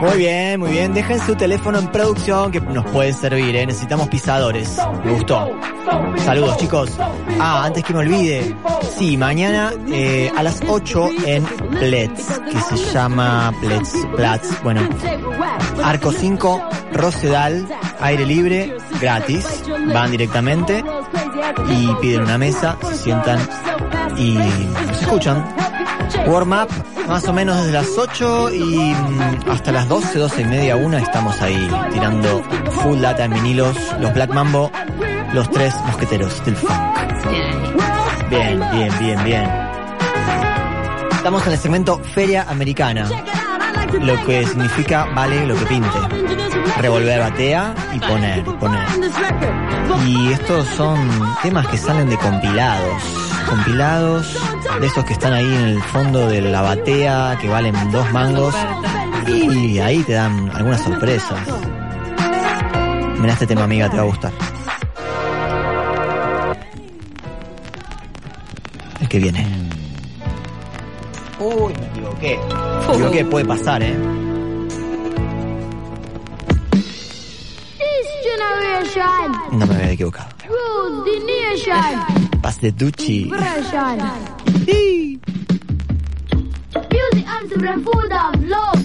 [0.00, 0.94] Muy bien, muy bien.
[0.94, 3.66] Dejen su teléfono en producción que nos puede servir, ¿eh?
[3.66, 4.78] Necesitamos pisadores.
[5.04, 5.50] Me gustó.
[6.16, 6.90] Saludos, chicos.
[7.38, 8.54] Ah, antes que me olvide.
[8.96, 14.62] Sí, mañana eh, a las 8 en Plets, que se llama Plets, Platz.
[14.62, 14.80] Bueno,
[15.82, 17.66] Arco 5, Rosedal,
[18.00, 19.53] aire libre, gratis.
[19.92, 20.84] Van directamente
[21.68, 23.38] y piden una mesa, se sientan
[24.16, 24.36] y
[24.94, 25.44] se escuchan.
[26.26, 26.68] Warm up
[27.08, 30.98] más o menos desde las 8 y mm, hasta las 12, 12 y media, una
[30.98, 32.42] estamos ahí tirando
[32.82, 34.70] full data en vinilos, los Black Mambo,
[35.32, 36.70] los tres mosqueteros del funk.
[38.30, 39.50] Bien, bien, bien, bien.
[41.12, 43.08] Estamos en el segmento Feria Americana,
[44.00, 45.98] lo que significa vale lo que pinte.
[46.80, 49.63] Revolver batea y poner, poner.
[50.02, 50.98] Y estos son
[51.42, 53.02] temas que salen de compilados.
[53.48, 54.36] Compilados
[54.80, 58.54] de esos que están ahí en el fondo de la batea, que valen dos mangos.
[59.26, 61.38] Y ahí te dan algunas sorpresas.
[63.18, 64.32] Mira este tema, amiga, te va a gustar.
[69.00, 69.46] El que viene.
[71.38, 72.38] Uy, me equivoqué.
[72.88, 74.23] Me equivoqué, puede pasar, ¿eh?
[81.64, 82.40] The nation.
[82.42, 83.24] Paz de Ducci.
[83.24, 83.98] Depression.
[86.90, 88.84] Music and to full of love.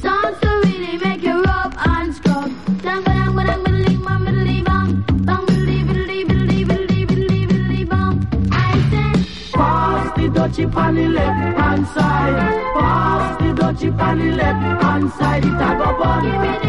[0.00, 2.50] Songs to really make you rub and scrub.
[2.82, 5.04] Dang, dang, dang, biddly, bang, biddly, bang.
[5.26, 8.14] Bang, biddly, biddly, biddly, biddly, biddly, biddly, bang.
[8.52, 12.36] I said, Pass the dutchie on the left hand side.
[12.74, 15.44] Pass the dutchie on the left hand side.
[15.44, 16.61] It a go bun.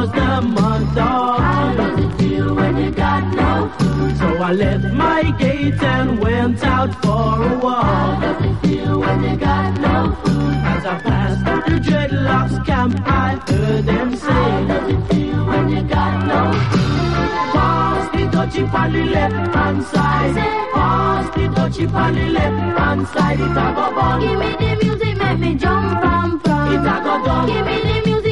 [0.00, 4.16] Was the month of How does it feel when you got no food?
[4.18, 7.84] So I left my gate and went out for a walk.
[7.84, 10.54] How does it feel when you got no food?
[10.72, 14.32] As I passed the dreadlocks camp, I heard them say.
[14.32, 17.10] How does it feel when you got no food?
[17.54, 20.34] Pass the dutchie on the left hand side.
[20.74, 23.40] Pass the dutchie on the left hand side.
[23.40, 24.20] It a go bun.
[24.20, 26.72] Give me the music, make me jump and pump.
[26.74, 27.46] It a go done.
[27.52, 28.29] Give me the music,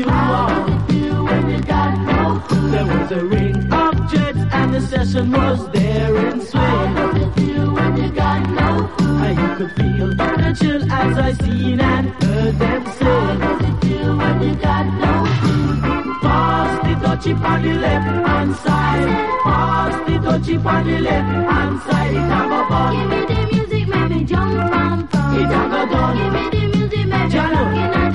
[0.00, 2.72] you How does it feel when you got no food?
[2.72, 6.94] There was a ring of jets and the session was there in How swing.
[6.94, 9.20] does it feel when you got no food?
[9.26, 13.38] And you could feel the chill as I seen and heard them How sing.
[13.44, 16.20] does it feel when you got no food?
[16.22, 19.08] Pass the dutchie on the left hand side.
[19.44, 22.14] Pass the dutchie on the left hand side.
[22.18, 25.34] It a go Give me the music, make me jump and pump.
[25.40, 26.16] It a done.
[26.16, 28.09] Give me the music, make me Jano.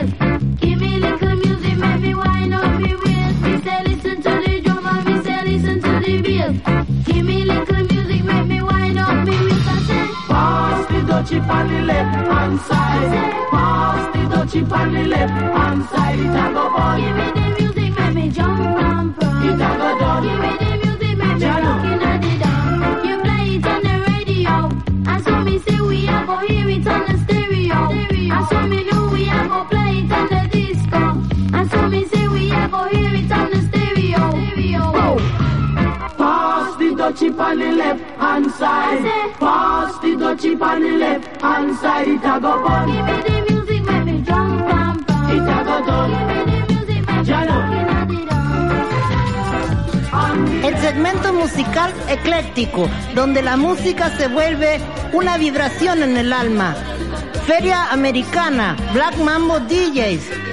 [0.00, 0.60] To the bass.
[0.60, 3.40] Give me little music, make me wind up me waist.
[3.42, 7.06] Me say listen to the drum and me say listen to the bass.
[7.06, 9.68] Give me little music, make me wind up me waist.
[9.68, 13.32] I say Pass the dutchie on the left hand side.
[13.50, 16.18] Pass the dutchie on the left hand side.
[16.18, 17.00] It a go bun.
[17.00, 19.44] give me the music, make me jump and pump.
[19.44, 20.22] It a go done.
[20.22, 21.62] Give me the music, make me Jano.
[21.64, 22.41] rock in a the
[37.12, 39.04] dutchie on the left hand side.
[39.38, 42.08] Pass the dutchie on the left hand side.
[42.08, 42.86] It a go Give bun.
[42.88, 45.30] me the music, make me jump and pump.
[45.30, 46.10] It a go Give done.
[46.10, 47.56] me the music, make me Jano.
[47.58, 48.18] rock in a the
[50.10, 50.64] down.
[50.64, 54.80] El segmento musical ecléctico, donde la música se vuelve
[55.12, 56.74] una vibración en el alma.
[57.46, 60.51] Feria Americana, Black Mambo DJs.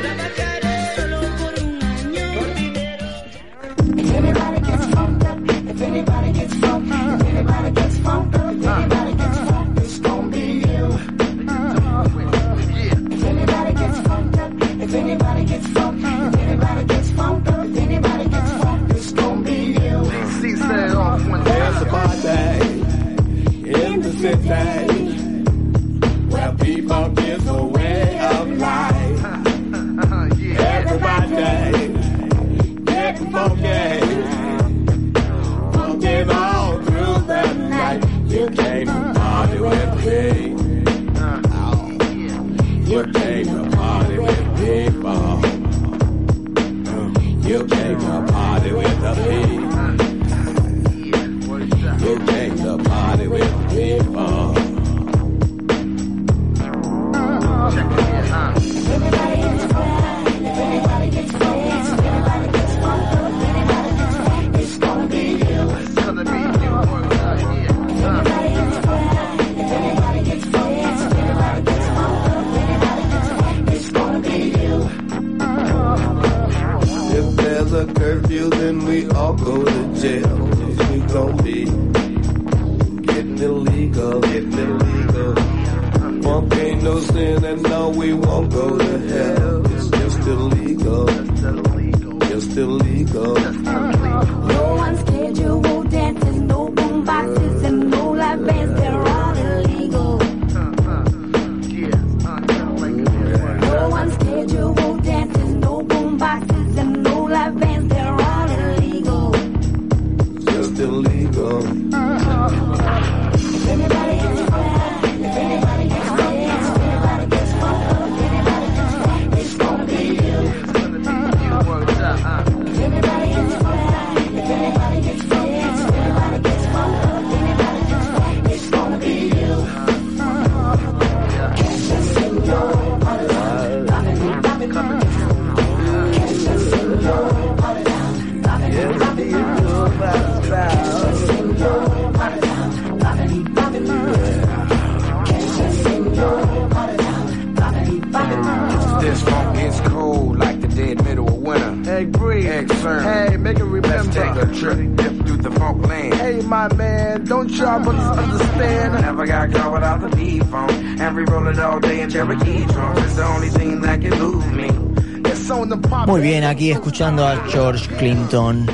[166.40, 168.66] Bien, aquí escuchando a George Clinton.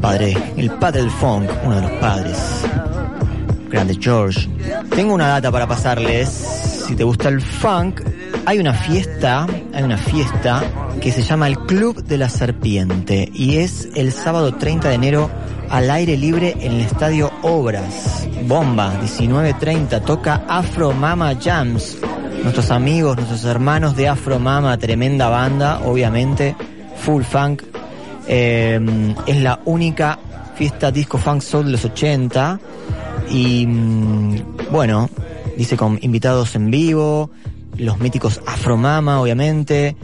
[0.00, 2.36] Padre, el padre del funk, uno de los padres.
[3.68, 4.48] Grande George.
[4.90, 6.28] Tengo una data para pasarles.
[6.28, 8.00] Si te gusta el funk,
[8.46, 10.64] hay una fiesta, hay una fiesta
[11.00, 15.30] que se llama el Club de la Serpiente y es el sábado 30 de enero
[15.68, 18.26] al aire libre en el Estadio Obras.
[18.46, 21.97] Bomba, 19.30, toca Afro Mama Jams.
[22.48, 26.56] Nuestros amigos, nuestros hermanos de Afro Mama, tremenda banda, obviamente,
[26.96, 27.62] full funk.
[28.26, 28.80] Eh,
[29.26, 30.18] es la única
[30.56, 32.58] fiesta disco funk soul de los 80
[33.28, 34.36] y mm,
[34.70, 35.10] bueno,
[35.58, 37.30] dice con invitados en vivo,
[37.76, 39.94] los míticos Afro Mama, obviamente.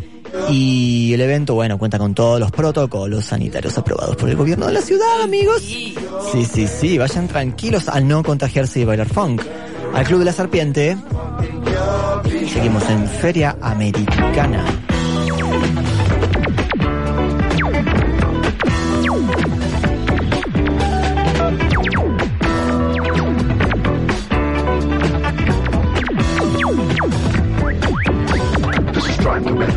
[0.50, 4.74] Y el evento, bueno, cuenta con todos los protocolos sanitarios aprobados por el gobierno de
[4.74, 5.62] la ciudad, amigos.
[5.62, 5.96] Sí,
[6.44, 9.40] sí, sí, vayan tranquilos al no contagiarse y bailar funk.
[9.94, 10.98] Al Club de la Serpiente.
[12.55, 14.64] Seguimos en Feria Americana.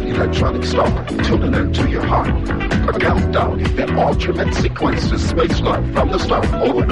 [0.05, 2.27] Electronic Star, tuning into your heart.
[2.27, 6.45] A countdown, that alternate sequences, space love from the start.
[6.53, 6.86] Over.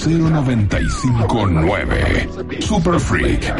[0.00, 2.62] 095.9.
[2.62, 3.50] Super Freak.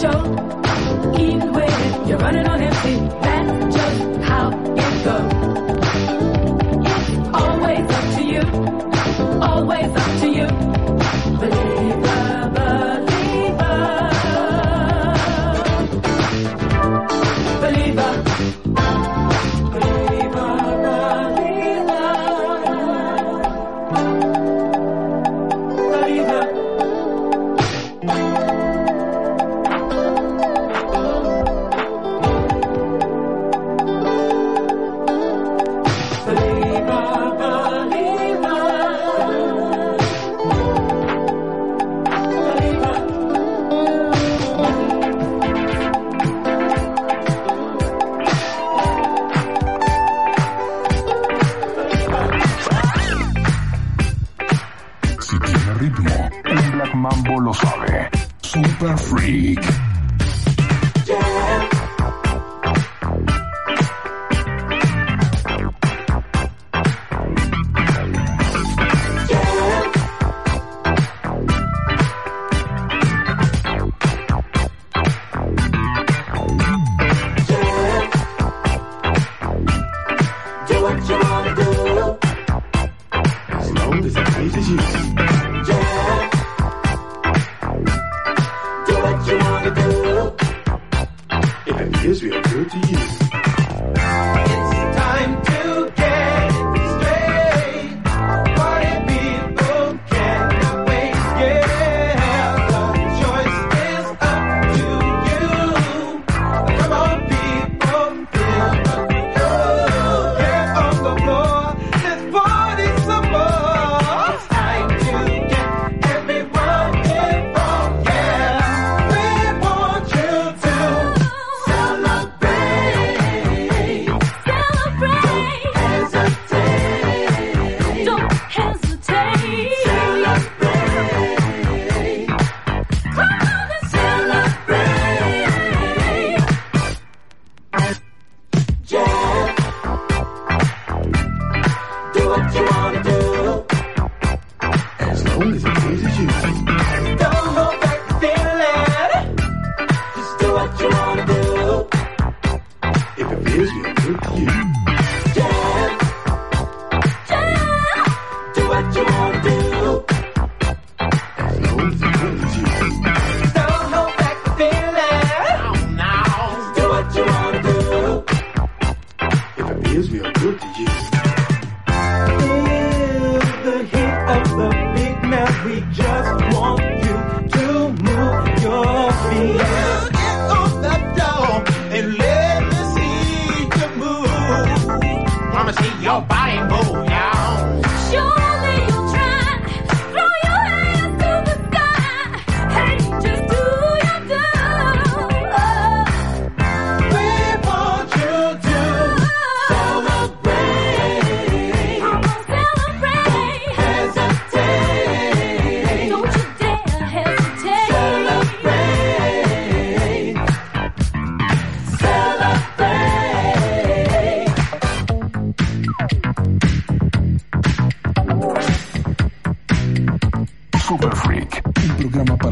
[0.00, 0.20] show.
[1.18, 2.69] Either you're running on empty.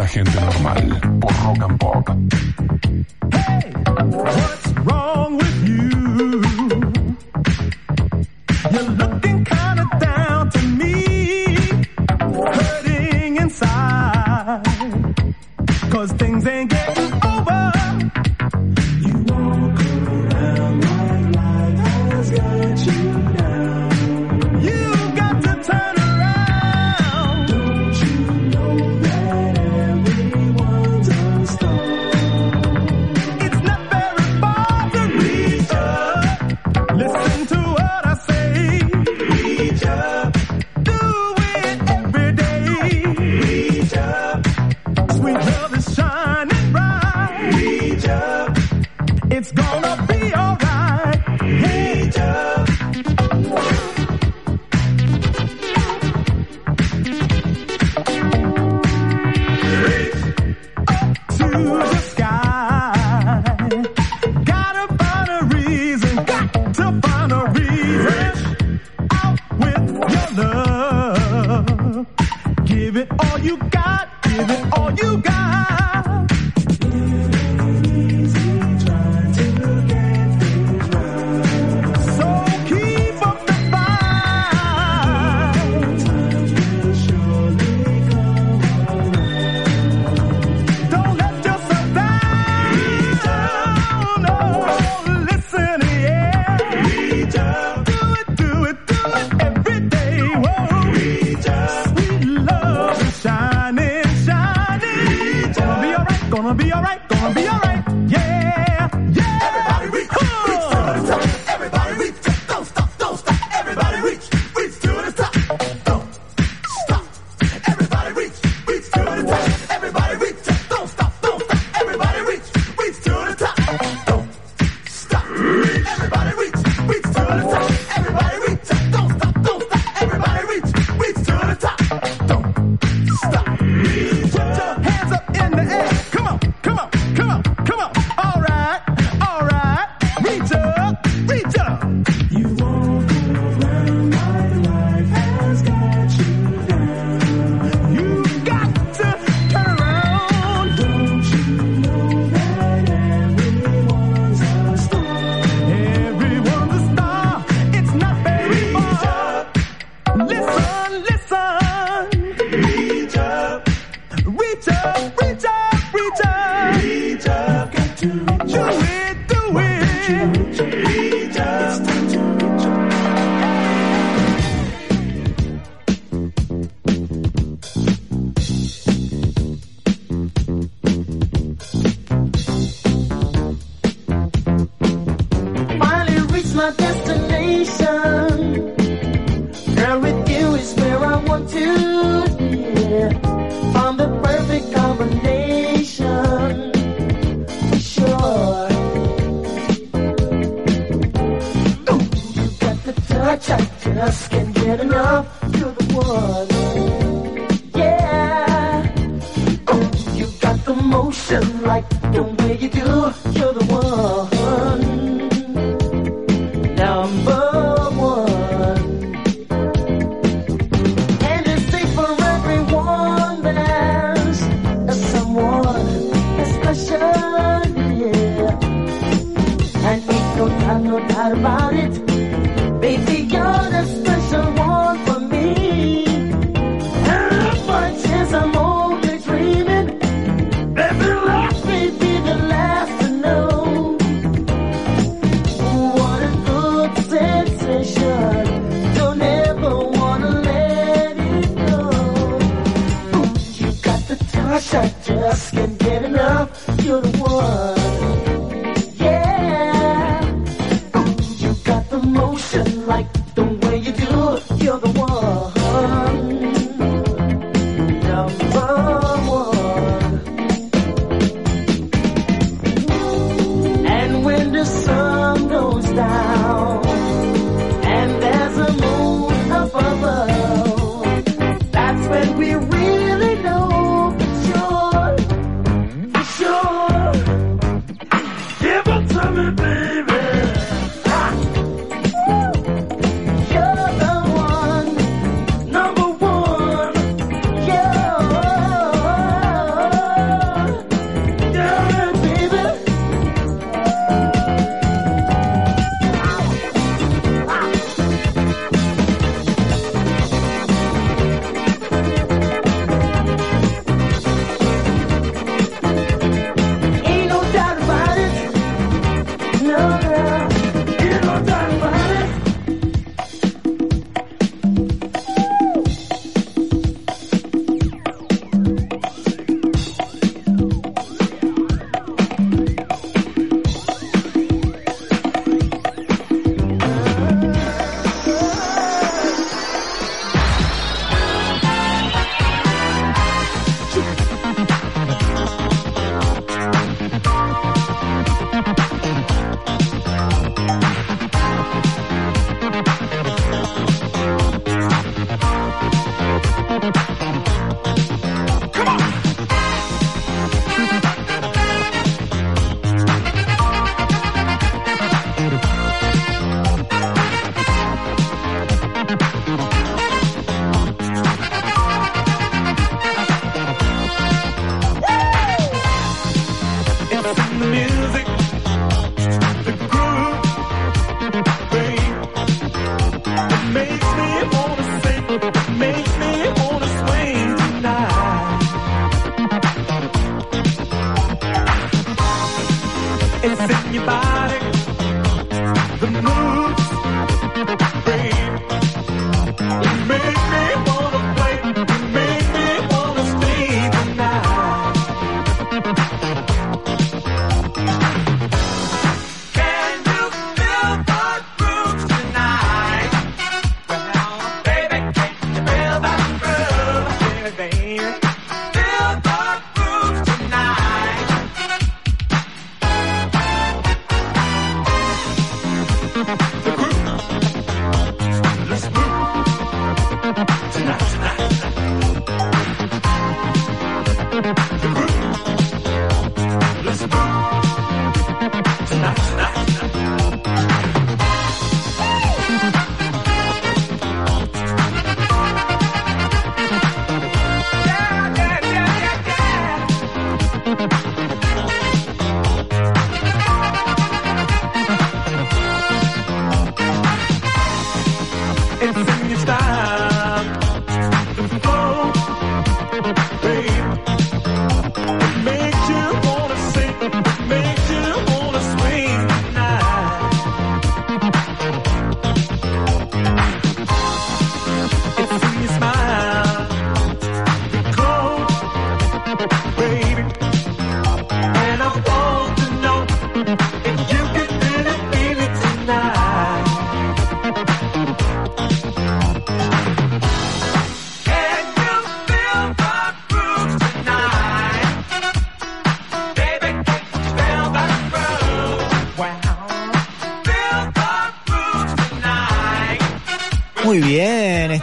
[0.08, 2.08] Gente normal por Rock and Pop.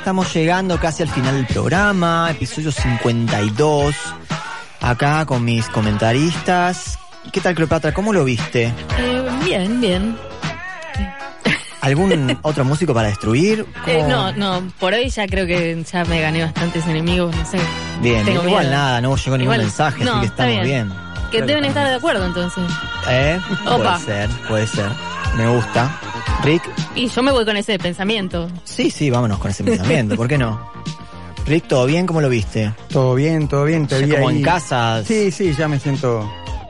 [0.06, 3.96] Estamos llegando casi al final del programa, episodio 52.
[4.80, 7.00] Acá con mis comentaristas.
[7.34, 7.92] ¿Qué tal, Cleopatra?
[7.92, 8.72] ¿Cómo lo viste?
[9.00, 10.16] Eh, bien, bien.
[11.82, 13.66] ¿Algún otro músico para destruir?
[13.88, 17.58] Eh, no, no, por hoy ya creo que ya me gané bastantes enemigos, no sé.
[18.00, 18.78] Bien, Tengo igual miedo.
[18.78, 20.94] nada, no llegó ningún Igual- mensaje, no, así que estamos bien.
[21.32, 22.64] Que deben estar de acuerdo entonces.
[23.10, 23.40] ¿Eh?
[23.66, 23.98] Opa.
[23.98, 24.92] Puede ser, puede ser.
[25.36, 26.00] Me gusta.
[26.44, 26.62] Rick,
[26.96, 28.48] Y yo me voy con ese pensamiento.
[28.64, 30.60] sí, sí, vámonos con ese pensamiento, ¿por qué no?
[31.46, 32.08] Rick, ¿todo bien?
[32.08, 32.74] ¿Cómo lo viste?
[32.90, 33.86] Todo bien, todo bien.
[33.86, 34.38] Te Ya vi como ahí.
[34.38, 35.04] en casa.
[35.06, 36.28] Sí, sí, ya me siento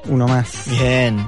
[0.08, 0.50] uno más.
[0.68, 1.26] Bien.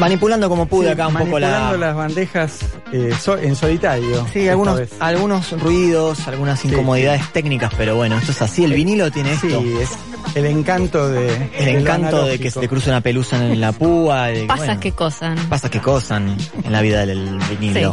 [0.00, 1.86] Manipulando como pude acá un poco Manipulando la...
[1.86, 2.58] las bandejas
[2.92, 4.26] eh, so- en solitario.
[4.32, 4.90] Sí, algunos, vez.
[4.98, 8.64] algunos ruidos, algunas incomodidades técnicas, pero bueno, esto es así.
[8.64, 9.46] El vinilo tiene esto.
[9.60, 9.90] Sí, es
[10.36, 11.26] el encanto de.
[11.58, 14.26] El de encanto de que se te cruce una pelusa en la púa.
[14.26, 15.36] de que, Pasas bueno, que cosan.
[15.48, 17.90] Pasa que cosan en la vida del vinilo.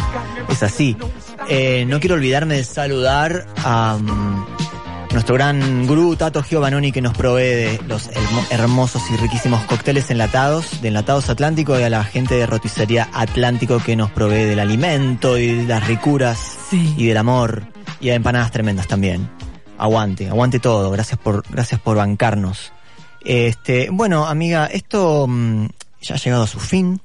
[0.50, 0.96] Es así.
[1.50, 4.46] Eh, no quiero olvidarme de saludar a mm,
[5.14, 10.10] nuestro gran gurú Tato Giovanoni que nos provee de los hermo- hermosos y riquísimos cócteles
[10.12, 14.60] enlatados, de Enlatados Atlántico y a la gente de Roticería Atlántico que nos provee del
[14.60, 17.64] alimento y de las ricuras y del amor
[18.02, 19.30] y a empanadas tremendas también.
[19.78, 20.90] Aguante, aguante todo.
[20.92, 22.72] Gracias por, gracias por bancarnos.
[23.26, 25.68] Este, bueno, amiga, esto mm,
[26.02, 27.02] ya ha llegado a su fin.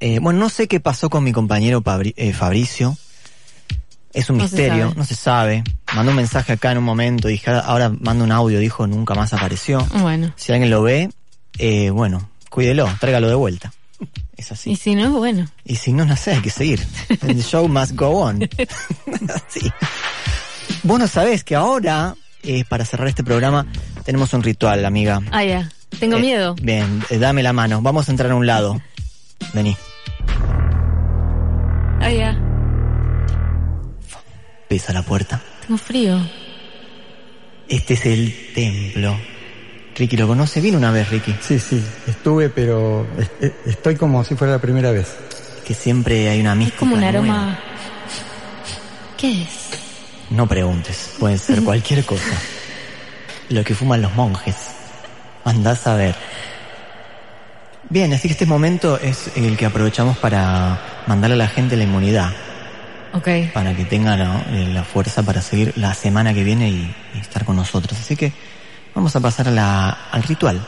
[0.00, 2.96] Eh, bueno, no sé qué pasó con mi compañero Pabri- eh, Fabricio.
[4.12, 5.62] Es un No misterio, no se sabe.
[5.94, 9.32] Mandó un mensaje acá en un momento, dije, ahora- mando un audio, dijo, nunca más
[9.32, 9.86] apareció.
[10.00, 10.32] Bueno.
[10.36, 11.10] Si alguien lo ve,
[11.58, 13.72] eh, bueno, cuídelo, tráigalo de vuelta.
[14.36, 14.70] Es así.
[14.70, 15.48] Y si no, bueno.
[15.64, 16.80] Y si no, no sé, hay que seguir.
[17.20, 18.38] The show must go on.
[19.48, 19.68] sí.
[20.82, 23.66] Vos no sabés que ahora, eh, para cerrar este programa,
[24.04, 25.20] tenemos un ritual, amiga.
[25.30, 25.68] Ah, ya.
[25.98, 26.54] Tengo Eh, miedo.
[26.60, 27.80] Bien, eh, dame la mano.
[27.82, 28.80] Vamos a entrar a un lado.
[29.54, 29.76] Vení.
[32.00, 32.38] Ah, ya.
[34.68, 35.40] Pisa la puerta.
[35.66, 36.18] Tengo frío.
[37.68, 39.18] Este es el templo.
[39.96, 40.60] Ricky, ¿lo conoce?
[40.60, 41.34] Vino una vez, Ricky.
[41.40, 45.08] Sí, sí, estuve, pero es- es- estoy como si fuera la primera vez.
[45.66, 46.78] Que siempre hay una mística.
[46.78, 47.18] Como un nueva.
[47.18, 47.58] aroma.
[49.16, 49.48] ¿Qué es?
[50.30, 52.36] No preguntes, puede ser cualquier cosa.
[53.48, 54.56] Lo que fuman los monjes.
[55.44, 56.14] Andás a ver.
[57.88, 61.84] Bien, así que este momento es el que aprovechamos para mandarle a la gente la
[61.84, 62.32] inmunidad.
[63.14, 63.28] Ok.
[63.54, 64.44] Para que tengan ¿no?
[64.50, 67.98] eh, la fuerza para seguir la semana que viene y, y estar con nosotros.
[67.98, 68.32] Así que
[68.94, 70.60] vamos a pasar a la, al ritual.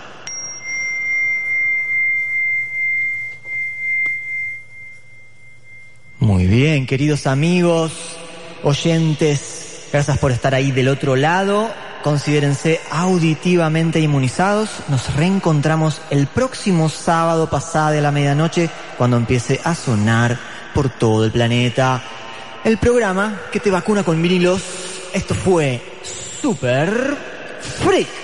[6.20, 8.16] Muy bien, queridos amigos,
[8.62, 11.70] oyentes, gracias por estar ahí del otro lado.
[12.02, 14.70] Considérense auditivamente inmunizados.
[14.88, 20.38] Nos reencontramos el próximo sábado pasada de la medianoche cuando empiece a sonar
[20.74, 22.02] por todo el planeta
[22.64, 24.62] el programa que te vacuna con vinilos.
[25.12, 25.82] Esto fue
[26.40, 27.16] Super
[27.82, 28.19] Freak.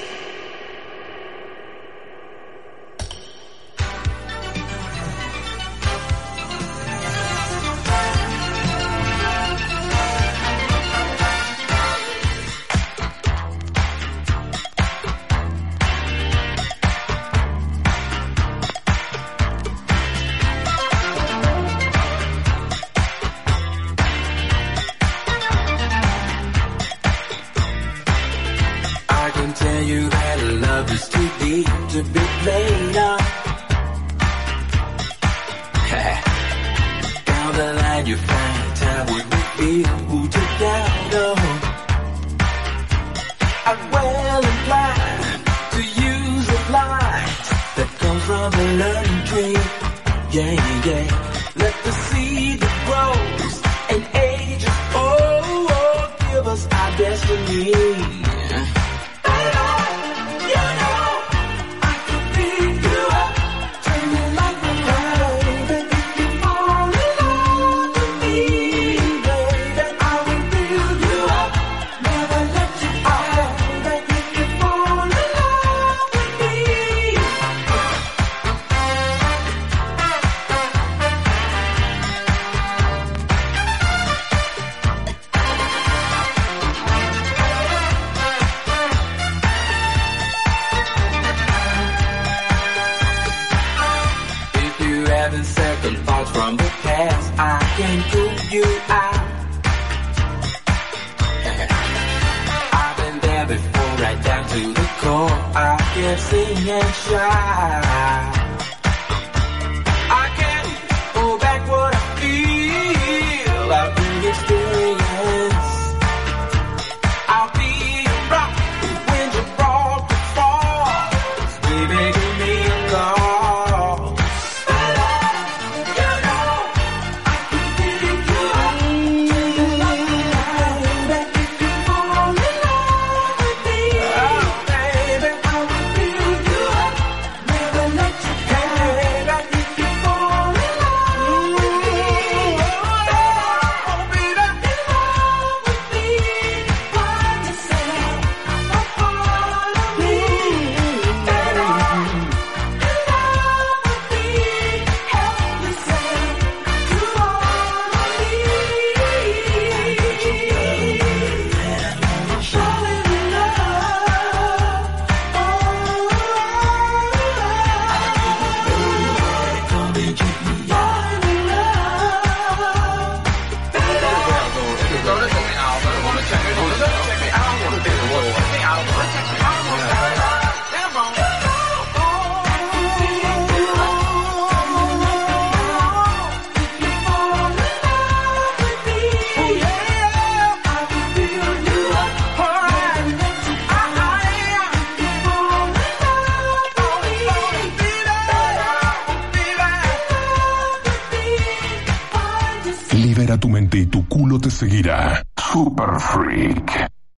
[204.66, 205.05] Seguirá.
[205.05, 205.05] Super Freak.